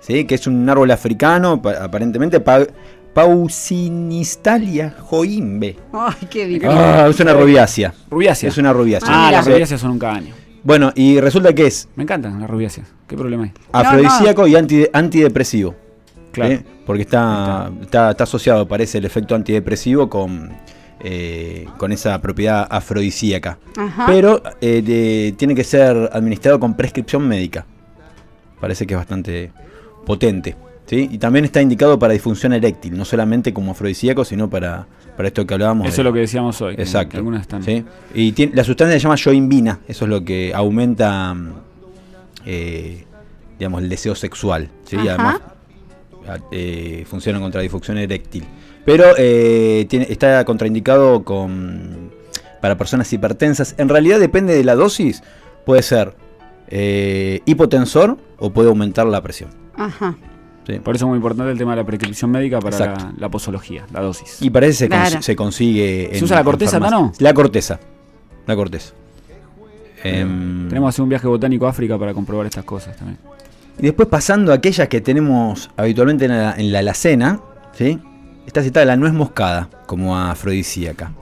[0.00, 0.24] ¿sí?
[0.24, 2.66] Que es un árbol africano, pa- aparentemente pa-
[3.14, 5.76] Pausinistalia joimbe.
[5.92, 6.62] Ay, qué bien.
[6.66, 7.94] Ah, es una rubiácea.
[8.10, 8.48] Rubiácea.
[8.48, 9.08] Es una rubiácea.
[9.10, 9.30] Ah, mira.
[9.38, 10.34] las rubiáceas son un caño.
[10.64, 12.88] Bueno, y resulta que es Me encantan las rubiáceas.
[13.06, 13.52] ¿Qué problema hay?
[13.72, 15.74] afrodisíaco y anti- antidepresivo.
[16.34, 16.56] Claro.
[16.56, 16.64] ¿sí?
[16.84, 20.50] Porque está, está, está asociado, parece, el efecto antidepresivo con,
[21.00, 23.58] eh, con esa propiedad afrodisíaca.
[23.76, 24.06] Ajá.
[24.06, 27.64] Pero eh, de- tiene que ser administrado con prescripción médica.
[28.60, 29.52] Parece que es bastante
[30.06, 30.56] potente.
[30.86, 31.08] ¿sí?
[31.10, 35.46] Y también está indicado para disfunción eréctil, no solamente como afrodisíaco, sino para, para esto
[35.46, 35.86] que hablábamos.
[35.88, 36.74] Eso de- es lo que decíamos hoy.
[36.76, 37.16] Exacto.
[37.16, 37.62] algunas están.
[37.62, 37.84] ¿sí?
[38.14, 41.34] Y tiene- la sustancia se llama yoimbina, eso es lo que aumenta
[42.46, 43.04] eh,
[43.58, 44.68] digamos, el deseo sexual.
[44.84, 44.96] ¿sí?
[44.96, 45.40] Además
[46.50, 48.44] eh, funciona contra disfunción eréctil.
[48.84, 52.10] Pero eh, tiene, está contraindicado con,
[52.60, 53.74] para personas hipertensas.
[53.78, 55.22] En realidad depende de la dosis.
[55.64, 56.14] Puede ser
[56.68, 59.50] eh, hipotensor o puede aumentar la presión.
[59.76, 60.16] Ajá.
[60.66, 60.78] ¿sí?
[60.80, 63.86] Por eso es muy importante el tema de la prescripción médica para la, la posología,
[63.92, 64.42] la dosis.
[64.42, 65.22] Y parece que se, Claro.
[65.22, 66.10] se consigue.
[66.14, 66.78] ¿Se usa la corteza.
[66.78, 67.12] Tano?
[67.18, 67.80] La corteza.
[68.46, 68.92] La corteza.
[70.02, 73.18] Em, Tenemos que hacer un viaje botánico a África para comprobar estas cosas también.
[73.78, 77.40] Y después pasando a aquellas que tenemos habitualmente en la, en la alacena,
[77.72, 77.98] ¿sí?
[78.46, 81.12] Está citada la nuez moscada como afrodisíaca.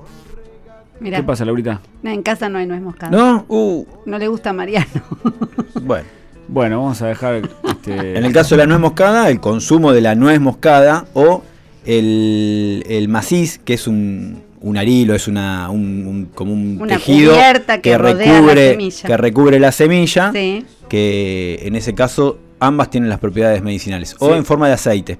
[1.01, 1.81] Mira, ¿Qué pasa, Laurita?
[2.05, 3.11] en casa no hay nuez moscada.
[3.17, 3.45] ¿No?
[3.49, 4.87] Uh, No le gusta a Mariano.
[5.83, 6.05] bueno.
[6.49, 7.43] Bueno, vamos a dejar.
[7.65, 11.43] Este, En el caso de la nuez moscada, el consumo de la nuez moscada o
[11.87, 16.97] el, el maciz, que es un, un arilo, es una, un, un- como un Una
[16.97, 19.07] tejido cubierta que la recubre, semilla.
[19.07, 20.65] que recubre la semilla, sí.
[20.89, 25.19] que en ese caso ambas tienen las propiedades medicinales, o en forma de aceite.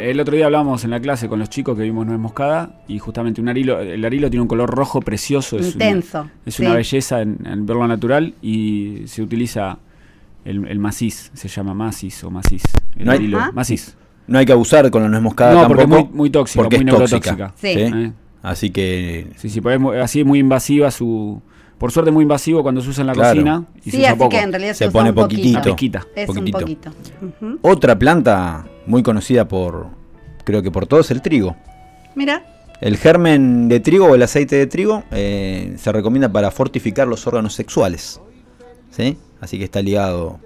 [0.00, 2.98] El otro día hablábamos en la clase con los chicos que vimos nuez moscada y
[2.98, 6.30] justamente un arilo, el arilo tiene un color rojo precioso, es una- Intenso.
[6.46, 6.62] es sí.
[6.64, 9.76] una belleza en, en verlo natural y se utiliza
[10.46, 12.62] el, el maciz, se llama maciz o maciz.
[12.96, 13.52] El No hay- arilo, Ajá.
[13.52, 13.96] maciz.
[14.26, 16.02] No hay que abusar con la nuez moscada No, porque tampoco.
[16.04, 17.36] es muy, muy tóxica, porque muy es tóxica.
[17.36, 17.52] neurotóxica.
[17.56, 17.68] Sí.
[18.06, 18.12] ¿Eh?
[18.42, 21.42] Así que Sí, sí, porque es muy- así muy invasiva su...
[21.80, 23.30] Por suerte muy invasivo cuando se usa en la Claro.
[23.30, 24.28] cocina y se Sí, usa así poco.
[24.30, 25.58] que en realidad Se usa pone un poquito.
[25.62, 25.98] poquitito.
[26.14, 26.58] Es Poquitito.
[26.58, 26.90] un poquito.
[27.62, 29.86] Otra planta muy conocida por,
[30.44, 31.56] creo que por todos, el trigo.
[32.14, 32.44] Mira,
[32.82, 37.26] El germen de trigo o el aceite de trigo eh, se recomienda para fortificar los
[37.26, 38.20] órganos sexuales.
[38.90, 39.16] ¿Sí?
[39.40, 40.38] Así que está ligado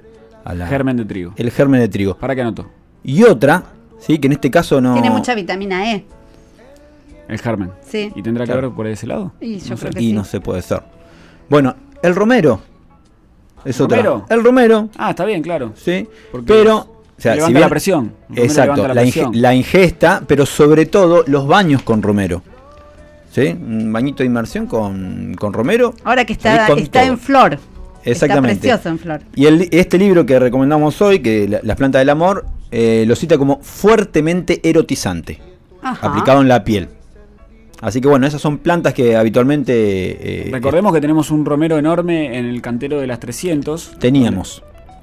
[0.44, 0.66] a la...
[0.68, 1.32] Germen de trigo.
[1.36, 2.16] El germen de trigo.
[2.16, 2.68] ¿Para qué anoto?
[3.04, 3.64] Y otra,
[4.00, 4.18] ¿sí?
[4.18, 4.94] que en este caso no...
[4.94, 6.04] tiene mucha vitamina E.
[7.28, 7.70] El germen.
[7.88, 8.12] Sí.
[8.14, 8.68] ¿Y tendrá que Claro.
[8.68, 9.32] ver por ese lado?
[9.40, 9.82] Y yo No sé.
[9.82, 10.12] creo que Y sí.
[10.12, 10.82] no se puede ser.
[11.48, 12.60] Bueno, el romero.
[13.64, 13.98] Es otra.
[13.98, 14.26] ¿Romero?
[14.28, 15.72] El romero, Ah, está bien, claro.
[15.76, 16.06] ¿sí?
[16.32, 16.90] Porque Pero...
[17.16, 18.12] O sea, levanta si bien- la presión.
[18.34, 22.42] El Exacto, levanta la, la, inge- la ingesta, pero sobre todo los baños con romero.
[23.30, 23.48] ¿Sí?
[23.48, 25.94] Un bañito de inmersión con, con romero.
[26.04, 27.12] Ahora que está, está todo.
[27.12, 27.58] en flor.
[28.04, 28.68] Exactamente.
[28.68, 29.20] Está precioso en flor.
[29.34, 33.14] Y el- este libro que recomendamos hoy, que la- Las plantas del amor, eh, lo
[33.16, 35.40] cita como fuertemente erotizante,
[35.82, 36.08] Ajá.
[36.08, 36.88] aplicado en la piel.
[37.80, 42.38] Así que bueno, esas son plantas que habitualmente eh, Recordemos que tenemos un romero enorme
[42.38, 43.96] en el cantero de las 300.
[43.98, 44.62] teníamos.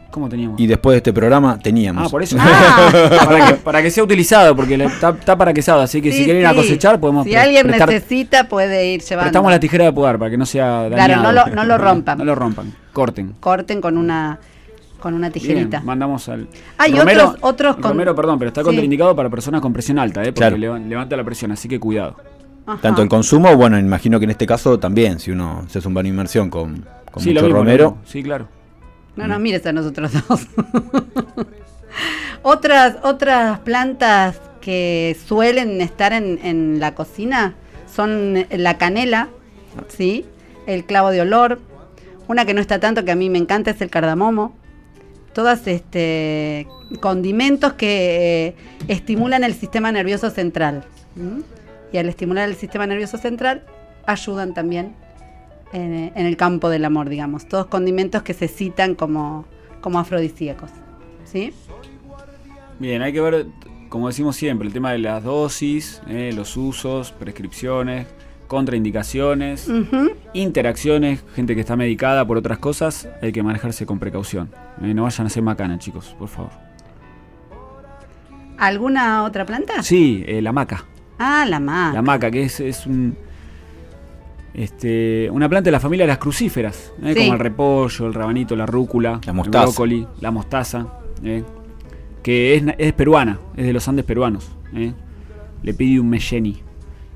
[0.10, 0.60] ¿Cómo teníamos?
[0.60, 2.08] Y después de este programa teníamos.
[2.08, 2.36] Ah, por eso.
[2.42, 3.24] Ah.
[3.26, 6.42] para, que, para que sea utilizado, porque está, está paraquezado, así que Sí, si quieren
[6.42, 9.28] ir a cosechar, podemos Si alguien prestar- necesita, puede ir llevando.
[9.28, 11.24] prestamos la tijera de podar para que no sea Claro, dañado.
[11.24, 12.18] no lo- no lo rompan.
[12.18, 13.36] No lo rompan, corten.
[13.40, 14.38] Corten con una,
[15.00, 15.78] con una tijerita.
[15.78, 16.48] Bien, mandamos al.
[16.78, 18.66] Hay Romero- otros- otros con- Romero, perdón, pero está Sí.
[18.66, 20.26] contraindicado para personas con presión alta, ¿eh?
[20.34, 20.58] Porque Claro.
[20.58, 22.18] leva- levanta la presión, así que cuidado.
[22.66, 22.82] Ajá.
[22.82, 25.94] Tanto el consumo, bueno, imagino que en este caso también, si uno se hace un
[25.94, 27.98] baño de inmersión con, con sí, mucho mismo, romero.
[28.06, 28.48] Sí, claro.
[29.16, 30.48] No nos mires a nosotros dos.
[32.44, 37.56] otras, otras plantas que suelen estar en, en la cocina
[37.94, 39.30] son la canela,
[39.90, 40.26] ¿sí?
[40.66, 41.60] el clavo de olor,
[42.28, 44.56] una que no está tanto que a mí me encanta es el cardamomo.
[45.34, 46.68] Todas este
[47.00, 48.56] condimentos que eh,
[48.88, 50.84] estimulan el sistema nervioso central.
[51.16, 51.42] ¿m?
[51.92, 53.64] Y al estimular el sistema nervioso central
[54.06, 54.96] ayudan también
[55.74, 57.48] en, en el campo del amor, digamos.
[57.48, 59.46] Todos condimentos que se citan como,
[59.82, 60.70] como afrodisíacos.
[61.26, 61.54] ¿Sí?
[62.80, 63.46] Bien, hay que ver,
[63.90, 68.08] como decimos siempre, el tema de las dosis, eh, los usos, prescripciones,
[68.48, 69.70] contraindicaciones,
[70.34, 74.50] interacciones, gente que está medicada por otras cosas, hay que manejarse con precaución.
[74.82, 76.52] Eh, no vayan a ser macana, chicos, por favor.
[78.58, 79.82] ¿Alguna otra planta?
[79.84, 80.86] Sí, eh, la maca.
[81.24, 81.94] Ah, la más.
[81.94, 83.16] La maca, que es, es un.
[84.54, 87.14] Este, una planta de la familia de las crucíferas, ¿eh?
[87.14, 87.20] Sí.
[87.22, 89.64] como el repollo, el rabanito, la rúcula, La el mostaza.
[89.66, 90.88] brócoli, la mostaza,
[91.24, 91.44] ¿eh?
[92.22, 94.52] que es, es peruana, es de los Andes peruanos.
[94.76, 94.94] ¿eh?
[95.64, 96.62] Le pide un melleni.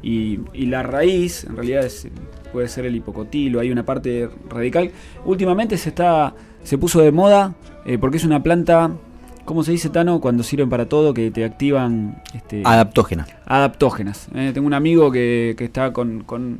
[0.01, 2.07] Y, y la raíz, en realidad, es-
[2.53, 4.91] puede ser el hipocotilo, hay una parte radical.
[5.25, 6.33] Últimamente se está
[6.63, 7.53] se puso de moda
[7.85, 8.91] eh, porque es una planta,
[9.45, 10.19] ¿cómo se dice, Tano?
[10.19, 12.21] Cuando sirven para todo, que te activan.
[12.33, 13.25] Este, Adaptógena.
[13.45, 14.27] adaptógenas.
[14.35, 14.51] ¿eh?
[14.53, 16.59] tengo un amigo que, que está con, con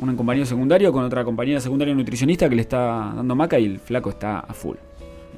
[0.00, 3.78] un compañero secundario, con otra compañera secundaria nutricionista que le está dando maca y el
[3.78, 4.76] flaco está a full.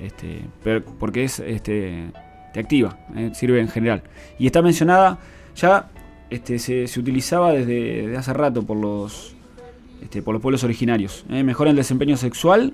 [0.01, 2.07] Este, pero- porque es este,
[2.55, 3.31] te activa, ¿eh?
[3.35, 4.03] sirve en general.
[4.39, 5.18] Y está mencionada,
[5.57, 5.89] ya
[6.31, 9.35] este, se, se utilizaba desde, desde hace rato por los,
[10.03, 11.25] este, por los pueblos originarios.
[11.31, 11.43] ¿eh?
[11.43, 12.73] Mejora el desempeño sexual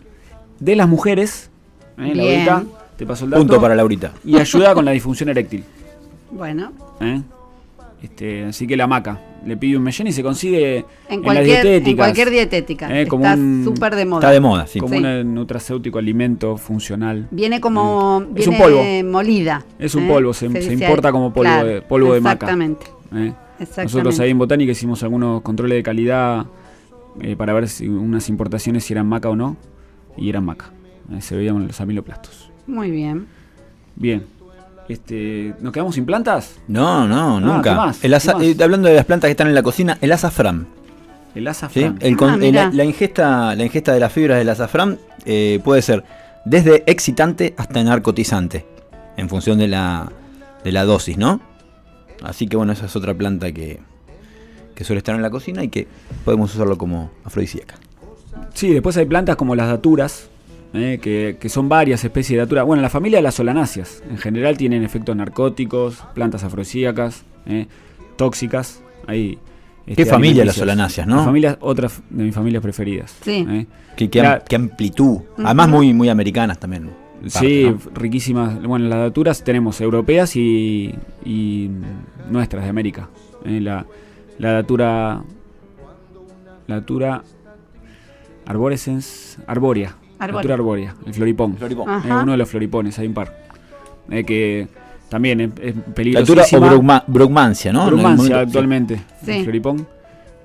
[0.60, 1.50] de las mujeres.
[1.98, 2.12] ¿eh?
[2.12, 2.68] Bien.
[2.96, 3.42] Te pasó el dato.
[3.42, 4.12] Punto para Laurita.
[4.24, 5.64] Y ayuda con la disfunción eréctil.
[6.30, 7.20] Bueno, ¿eh?
[8.02, 11.24] Este, así que la maca le pide un mellén y se consigue en en, las
[11.24, 11.96] cualquier, en dietéticas.
[11.96, 13.00] cualquier dietética.
[13.00, 14.20] Eh, como Está súper de moda.
[14.20, 14.78] Está de moda, sí.
[14.80, 15.02] como Sí.
[15.02, 17.26] un nutracéutico alimento funcional.
[17.30, 18.82] Viene como Eh, es un polvo.
[19.04, 19.64] molida.
[19.78, 20.08] Es un ¿eh?
[20.08, 22.34] polvo, se- importa como polvo Claro, de- polvo de maca.
[22.46, 22.86] Exactamente.
[23.14, 23.32] ¿eh?
[23.60, 23.82] exactamente.
[23.84, 26.46] Nosotros ahí en Botánica hicimos algunos controles de calidad
[27.22, 29.56] eh, para ver si unas importaciones si eran maca o no.
[30.18, 30.70] Y eran maca.
[31.12, 32.45] Eh, se veían los amiloplastos.
[32.66, 33.26] Muy bien.
[33.96, 34.24] Bien.
[34.88, 36.58] Este, ¿Nos quedamos sin plantas?
[36.68, 37.70] No, no, Ah, nunca.
[37.70, 38.04] ¿qué más?
[38.04, 38.60] El aza- ¿Qué más?
[38.60, 40.66] eh, hablando de las plantas que están en la cocina, el azafrán.
[41.34, 41.48] El ¿sí?
[41.48, 41.98] azafrán.
[42.00, 46.04] El con- Ah, la ingesta, la ingesta de las fibras del azafrán eh, puede ser
[46.44, 48.64] desde excitante hasta narcotizante,
[49.16, 50.12] en función de la,
[50.62, 51.40] de la dosis, ¿no?
[52.22, 53.80] Así que bueno, esa es otra planta que,
[54.76, 55.88] que suele estar en la cocina y que
[56.24, 57.74] podemos usarlo como afrodisíaca.
[58.54, 60.28] Sí, después hay plantas como las daturas,
[60.76, 62.62] eh, que, que son varias especies de datura.
[62.62, 67.66] Bueno, la familia de las solanáceas, en general tienen efectos narcóticos, plantas afrodisíacas, eh,
[68.16, 68.82] tóxicas.
[69.06, 69.38] Hay,
[69.86, 71.16] este, ¿Qué familia las solanáceas, no?
[71.16, 73.16] La familia, otra f- de mis familias preferidas.
[73.22, 73.46] Sí.
[73.48, 73.66] eh.
[73.96, 75.18] Qué, qué La- qué amplitud.
[75.42, 76.90] Además muy, muy americanas también.
[77.22, 78.62] parte, Sí, riquísimas.
[78.62, 81.70] Bueno, las daturas tenemos europeas y, y
[82.30, 83.08] nuestras de América.
[83.44, 83.86] Eh, la,
[84.38, 85.22] la datura.
[86.66, 87.22] La datura.
[88.44, 89.38] Arborescens.
[89.46, 89.96] Arbórea.
[90.18, 90.54] Arbórea.
[90.54, 90.94] Arbórea.
[91.06, 91.56] El floripón.
[92.04, 93.36] Eh, uno de los floripones, hay un par.
[94.10, 94.68] Eh, que
[95.08, 95.74] también es, es
[96.20, 96.46] Datura o
[97.06, 97.84] brugmancia, ¿no?
[98.16, 99.00] Momento- actualmente.
[99.24, 99.30] Sí.
[99.32, 99.86] El floripón.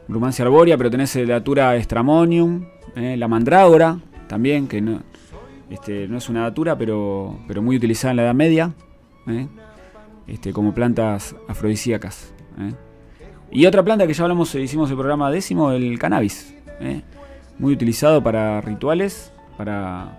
[0.08, 2.66] Brumancia arbórea, pero tenés la datura estramonium,
[2.96, 3.98] eh, la mandrágora
[4.28, 5.00] también, que no,
[5.70, 8.74] este, no es una datura, pero, pero muy utilizada en la Edad Media,
[9.28, 9.48] eh,
[10.28, 12.34] este, como plantas afrodisíacas.
[12.60, 12.74] eh.
[13.54, 16.54] Y otra planta que ya hablamos, hicimos el programa décimo, el cannabis.
[16.82, 17.02] eh,
[17.60, 20.18] muy utilizado para rituales, para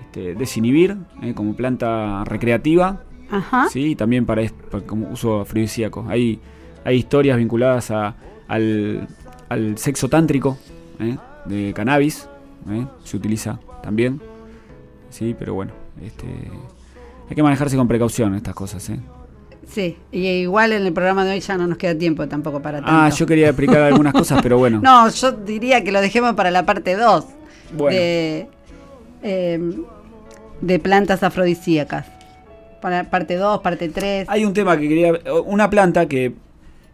[0.00, 3.02] este, desinhibir, eh, como planta recreativa.
[3.30, 3.68] Ajá.
[3.70, 4.42] Sí, y también para,
[4.86, 6.04] como uso afrodisíaco.
[6.08, 6.40] Hay,
[6.84, 8.14] hay historias vinculadas a-
[8.48, 9.08] al,
[9.48, 10.58] al sexo tántrico
[10.98, 11.16] ¿eh?
[11.46, 12.28] de cannabis.
[12.70, 12.86] ¿eh?
[13.04, 14.20] Se utiliza también.
[15.10, 16.26] Sí, pero bueno, este,
[17.28, 18.88] hay que manejarse con precaución estas cosas.
[18.90, 19.00] ¿eh?
[19.66, 19.96] Sí.
[20.10, 22.90] Y igual en el programa de hoy ya no nos queda tiempo tampoco para tanto.
[22.94, 24.80] Ah, yo quería explicar algunas cosas, pero bueno.
[24.82, 27.26] No, yo diría que lo dejemos para la parte 2
[27.76, 27.96] Bueno.
[27.96, 28.48] de,
[29.22, 29.58] eh,
[30.60, 32.06] de plantas afrodisíacas.
[32.80, 34.28] Para parte 2, parte 3.
[34.28, 35.12] Hay un tema que quería.
[35.46, 36.32] Una planta que.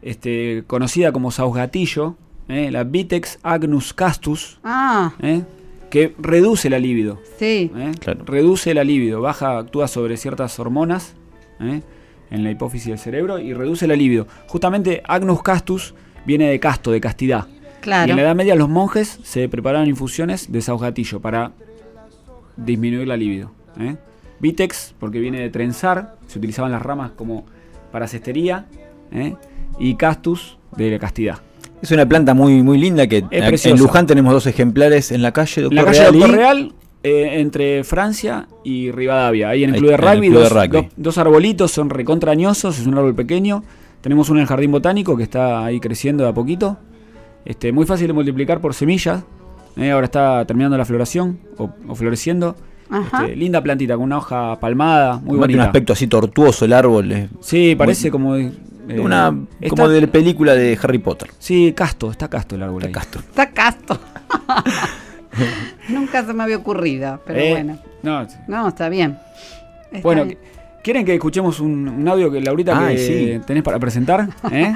[0.00, 2.14] Este, conocida como sausgatillo,
[2.48, 2.70] ¿eh?
[2.70, 5.42] la Vitex agnus castus, Ah, ¿eh?
[5.90, 7.18] que reduce la libido.
[7.38, 7.72] sí.
[7.76, 7.90] ¿eh?
[7.98, 8.24] Claro.
[8.24, 11.14] Reduce la libido, baja, actúa sobre ciertas hormonas
[11.60, 11.80] ¿eh?
[12.30, 14.28] en la hipófisis del cerebro y reduce la libido.
[14.46, 17.46] Justamente Agnus castus viene de casto, de castidad.
[17.48, 18.10] Y Claro.
[18.12, 21.50] en la Edad Media los monjes se preparaban infusiones de sausgatillo para
[22.58, 23.50] disminuir la libido.
[23.80, 23.96] ¿eh?
[24.40, 27.44] Vitex, porque viene de trenzar, se utilizaban las ramas como
[27.92, 28.66] para cestería.
[29.12, 29.34] ¿eh?
[29.78, 31.38] Y castus, de la castidad.
[31.80, 33.78] Es una planta muy, muy linda que en.
[33.78, 36.72] Luján tenemos dos ejemplares en la calle, En Doctor la calle Real
[37.04, 39.50] Eh, entre Francia y Rivadavia.
[39.50, 40.68] Ahí en el Ahí, club de en rugby, club de dos, rugby.
[40.68, 43.62] dos- dos arbolitos, son recontrañosos, es un árbol pequeño.
[44.00, 46.76] Tenemos uno en el jardín botánico que está ahí creciendo de a poquito.
[47.44, 49.22] Este, muy fácil de multiplicar por semillas.
[49.78, 52.56] Eh, ahora está terminando la floración o, o floreciendo.
[52.90, 53.24] Ajá.
[53.24, 55.64] Este, linda plantita con una hoja palmada, muy Tiene un bonita.
[55.64, 57.12] aspecto así tortuoso el árbol.
[57.12, 58.50] eh, Sí, parece como de,
[58.88, 61.30] eh, una, está- como de la película de Harry Potter.
[61.38, 62.84] Sí, casto, está casto el árbol.
[62.86, 62.92] ahí.
[62.92, 63.20] Castro.
[63.20, 63.98] Está casto.
[65.88, 67.78] Nunca se me había ocurrido, pero Eh, bueno.
[68.02, 68.36] no, sí.
[68.48, 69.18] No, está bien.
[69.92, 70.38] Está bueno, bien.
[70.82, 73.02] ¿quieren que escuchemos un, un audio que Laurita Ay, que
[73.38, 73.40] sí.
[73.46, 74.28] tenés para presentar?
[74.50, 74.74] ¿Eh?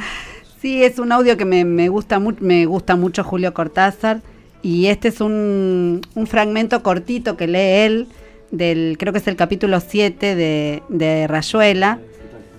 [0.60, 4.20] Sí, es un audio que me, me gusta, me gusta mucho Julio Cortázar.
[4.62, 8.08] Y este es un, fragmento cortito que lee él,
[8.50, 11.98] del, creo que es el capítulo 7 de, de Rayuela.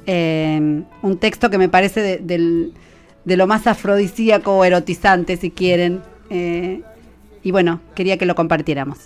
[0.05, 2.73] Eh, un texto que me parece de, del-
[3.23, 6.01] de lo más afrodisíaco o erotizante, si quieren.
[6.29, 6.81] Eh,
[7.41, 8.97] y bueno, quería que lo compartiéramos.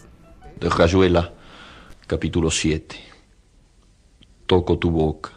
[0.59, 1.33] de Rayuela,
[2.07, 2.95] capítulo 7.
[4.47, 5.31] Toco tu boca.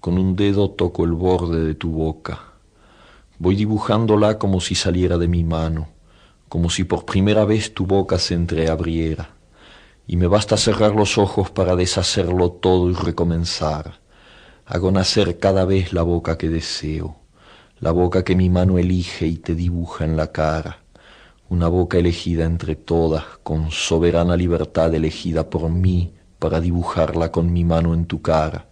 [0.00, 2.40] Con un dedo toco el borde de tu boca.
[3.38, 5.88] Voy dibujándola como si saliera de mi mano,
[6.50, 9.30] como si por primera vez tu boca se entreabriera.
[10.06, 14.00] Y me basta cerrar los ojos para deshacerlo todo y recomenzar.
[14.66, 17.16] Hago nacer cada vez la boca que deseo,
[17.78, 20.80] la boca que mi mano elige y te dibuja en la cara
[21.50, 27.64] una boca elegida entre todas, con soberana libertad elegida por mí para dibujarla con mi
[27.64, 28.68] mano en tu cara,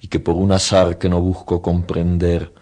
[0.00, 2.52] y que por un azar que no busco comprender,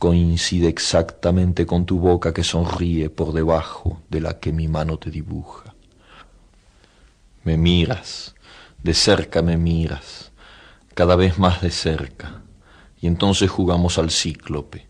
[0.00, 5.10] coincide exactamente con tu boca que sonríe por debajo de la que mi mano te
[5.10, 5.74] dibuja.
[7.44, 8.34] Me miras,
[8.82, 10.32] de cerca me miras,
[10.94, 12.40] cada vez más de cerca,
[12.98, 14.88] y entonces jugamos al cíclope.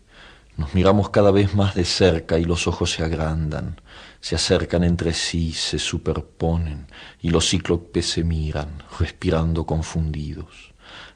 [0.55, 3.81] Nos miramos cada vez más de cerca y los ojos se agrandan,
[4.21, 6.87] se acercan entre sí, se superponen
[7.21, 10.70] y los cíclopes se miran, respirando confundidos.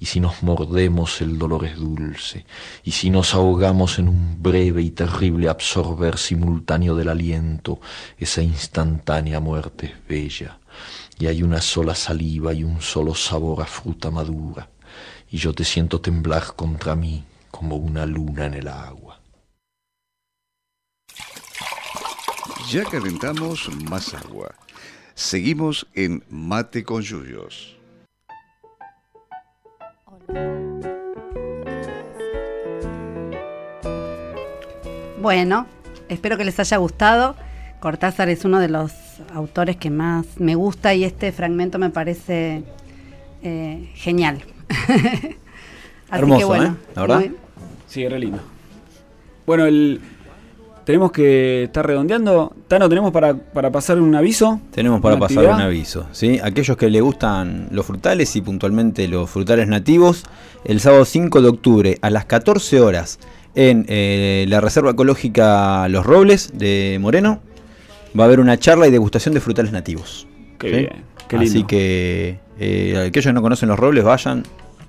[0.00, 2.44] Y si nos mordemos el dolor es dulce,
[2.82, 7.80] y si nos ahogamos en un breve y terrible absorber simultáneo del aliento,
[8.18, 10.58] esa instantánea muerte es bella,
[11.18, 14.68] y hay una sola saliva y un solo sabor a fruta madura
[15.34, 19.20] y yo te siento temblar contra mí como una luna en el agua.
[22.70, 24.54] Ya calentamos más agua.
[25.16, 27.73] Seguimos en Mate con Yuyos.
[35.20, 35.66] Bueno,
[36.08, 37.36] espero que les haya gustado.
[37.80, 38.92] Cortázar es uno de los
[39.32, 42.62] autores que más me gusta y este fragmento me parece
[43.42, 44.42] eh, genial.
[46.10, 46.72] Así Hermoso, ¿eh?
[46.94, 47.18] La verdad.
[47.20, 47.36] muy-
[47.86, 48.40] Sí, re lindo.
[49.46, 50.00] Bueno, el,
[50.84, 52.52] tenemos que estar redondeando.
[52.68, 54.60] Tano, ¿tenemos para, para pasar un aviso?
[54.70, 55.56] Tenemos para ¿Una pasar actividad?
[55.56, 56.06] un aviso.
[56.12, 56.40] ¿sí?
[56.42, 60.24] Aquellos que le gustan los frutales y puntualmente los frutales nativos,
[60.64, 63.18] el sábado 5 de octubre a las 14 horas
[63.54, 67.40] en eh, la Reserva Ecológica Los Robles de Moreno
[68.18, 70.26] va a haber una charla y degustación de frutales nativos.
[70.58, 70.76] Qué ¿sí?
[70.76, 71.50] bien, qué lindo.
[71.58, 74.42] Así que eh, aquellos que no conocen Los Robles vayan.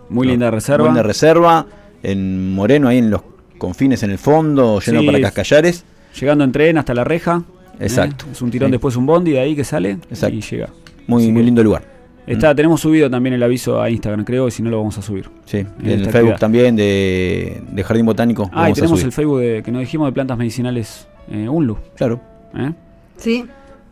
[0.09, 0.85] Muy linda reserva.
[0.85, 1.65] Linda reserva.
[2.03, 3.21] En Moreno, ahí en los
[3.57, 5.83] confines en el fondo, yendo Sí, para es- Cascallares.
[6.19, 7.43] Llegando en tren hasta la reja.
[7.79, 8.25] Exacto.
[8.27, 8.31] ¿eh?
[8.31, 8.71] Es un tirón Sí.
[8.73, 10.35] después un bondi de ahí que sale Exacto.
[10.35, 10.69] y llega.
[11.07, 11.83] Muy, Así muy lindo lugar.
[12.25, 15.01] Está, tenemos subido también el aviso a Instagram, creo, y si no lo vamos a
[15.03, 15.29] subir.
[15.45, 16.39] Sí, En el Facebook actividad.
[16.39, 18.49] también de, de Jardín Botánico.
[18.51, 19.05] Ah, y tenemos subir.
[19.05, 21.77] el Facebook de, que nos dijimos de plantas medicinales eh, UNLU.
[21.95, 22.19] Claro.
[22.57, 22.71] ¿eh?
[23.17, 23.45] Sí,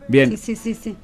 [0.08, 0.96] Bien, sí, sí, sí, sí.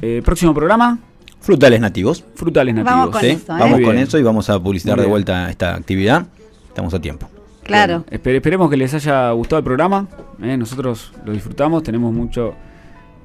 [0.00, 0.98] eh, próximo programa,
[1.40, 2.24] Frutales nativos.
[2.34, 2.92] frutales nativos.
[2.98, 3.26] Vamos con ¿sí?
[3.28, 3.56] eso, ¿eh?
[3.58, 6.26] Vamos con eso y vamos a publicitar de vuelta esta actividad.
[6.68, 7.28] Estamos a tiempo.
[7.70, 8.04] Claro.
[8.08, 10.06] Bueno, espe- esperemos que les haya gustado el programa.
[10.42, 10.56] ¿eh?
[10.56, 12.54] Nosotros lo disfrutamos, tenemos mucho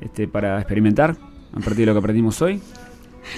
[0.02, 2.62] este, para experimentar a partir de lo que aprendimos hoy.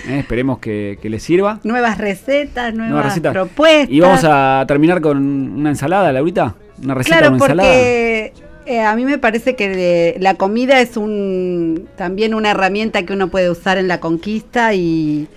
[0.07, 0.19] ¿eh?
[0.19, 1.59] Esperemos que, que les sirva.
[1.63, 3.33] Nuevas recetas, nuevas, Nuevas recetas.
[3.33, 3.89] propuestas.
[3.89, 6.55] Y vamos a terminar con una ensalada, Laurita.
[6.83, 7.69] Una receta Claro, de una ensalada.
[7.69, 8.33] porque
[8.65, 13.13] eh, a mí me parece que de- la comida es un también una herramienta que
[13.13, 15.27] uno puede usar en la conquista y,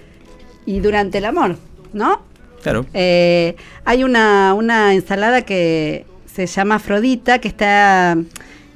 [0.67, 1.57] y durante el amor,
[1.93, 2.23] ¿no?
[2.63, 2.87] Claro.
[2.93, 8.17] Eh, hay una, una ensalada que se llama Afrodita, que está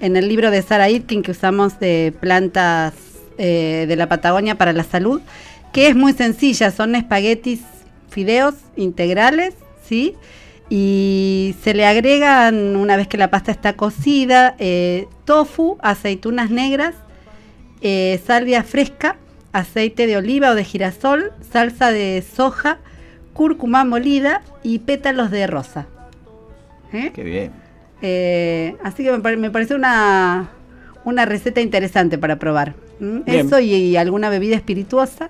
[0.00, 2.94] en el libro de Sarah Itkin que usamos de plantas
[3.38, 5.20] eh, de la Patagonia para la salud,
[5.72, 7.60] que es muy sencilla, son espaguetis,
[8.10, 9.54] fideos integrales,
[9.86, 10.14] ¿sí?
[10.70, 16.94] Y se le agregan, una vez que la pasta está cocida, eh, tofu, aceitunas negras,
[18.26, 19.18] salvia fresca,
[19.52, 22.78] aceite de oliva o de girasol, salsa de soja,
[23.34, 25.86] cúrcuma molida y pétalos de rosa.
[26.92, 27.10] ¿Eh?
[27.14, 27.50] Qué bien.
[28.00, 30.48] Eh, así que me, pare- me parece una,
[31.04, 32.74] una receta interesante para probar.
[33.00, 33.18] ¿Mm?
[33.26, 35.28] Eso y, y alguna bebida espirituosa.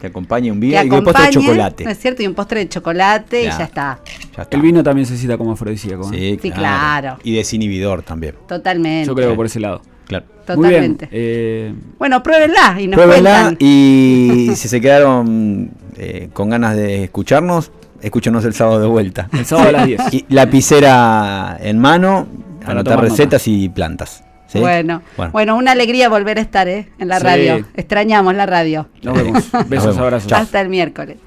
[0.00, 1.84] Que acompañe un vino y un postre de chocolate.
[1.84, 2.22] ¿no es cierto?
[2.22, 3.54] Y un postre de chocolate Ya.
[3.54, 4.00] y ya está.
[4.36, 4.56] Ya está.
[4.56, 6.08] El vino también se cita como afrodisíaco.
[6.12, 6.16] ¿eh?
[6.16, 7.18] Sí, Sí, claro.
[7.24, 8.34] Y desinhibidor también.
[8.46, 9.06] Totalmente.
[9.08, 9.82] Yo creo que por ese lado.
[10.06, 10.24] Claro.
[10.56, 10.96] Muy bien.
[10.96, 11.08] Totalmente.
[11.12, 13.56] eh, Bueno, pruébenla y nos Pruébenla cuentan.
[13.60, 17.70] y si se quedaron eh, con ganas de escucharnos,
[18.00, 19.28] escúchenos el sábado de vuelta.
[19.32, 20.00] el sábado a las 10.
[20.12, 22.26] Y lapicera en mano,
[22.60, 24.24] Para anotar recetas y plantas.
[24.46, 24.60] ¿sí?
[24.60, 25.32] Bueno, Bueno.
[25.32, 26.88] bueno, una alegría volver a estar ¿eh?
[26.98, 27.24] en la Sí.
[27.24, 27.66] radio.
[27.74, 28.88] Extrañamos la radio.
[29.02, 29.50] Nos vemos.
[29.68, 29.98] Besos, vemos.
[29.98, 30.28] abrazos.
[30.30, 30.40] Chao.
[30.40, 31.18] Hasta el miércoles.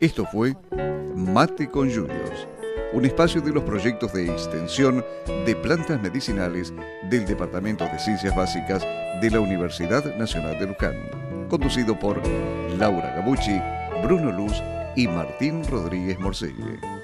[0.00, 0.54] Esto fue
[1.14, 2.48] Mate con Yuyos,
[2.92, 5.04] un espacio de los proyectos de extensión
[5.46, 6.72] de plantas medicinales
[7.08, 8.86] del Departamento de Ciencias Básicas
[9.20, 12.20] de la Universidad Nacional de Luján, conducido por
[12.78, 13.60] Laura Gabucci,
[14.02, 14.62] Bruno Luz
[14.94, 17.01] y Martín Rodríguez Morcelle.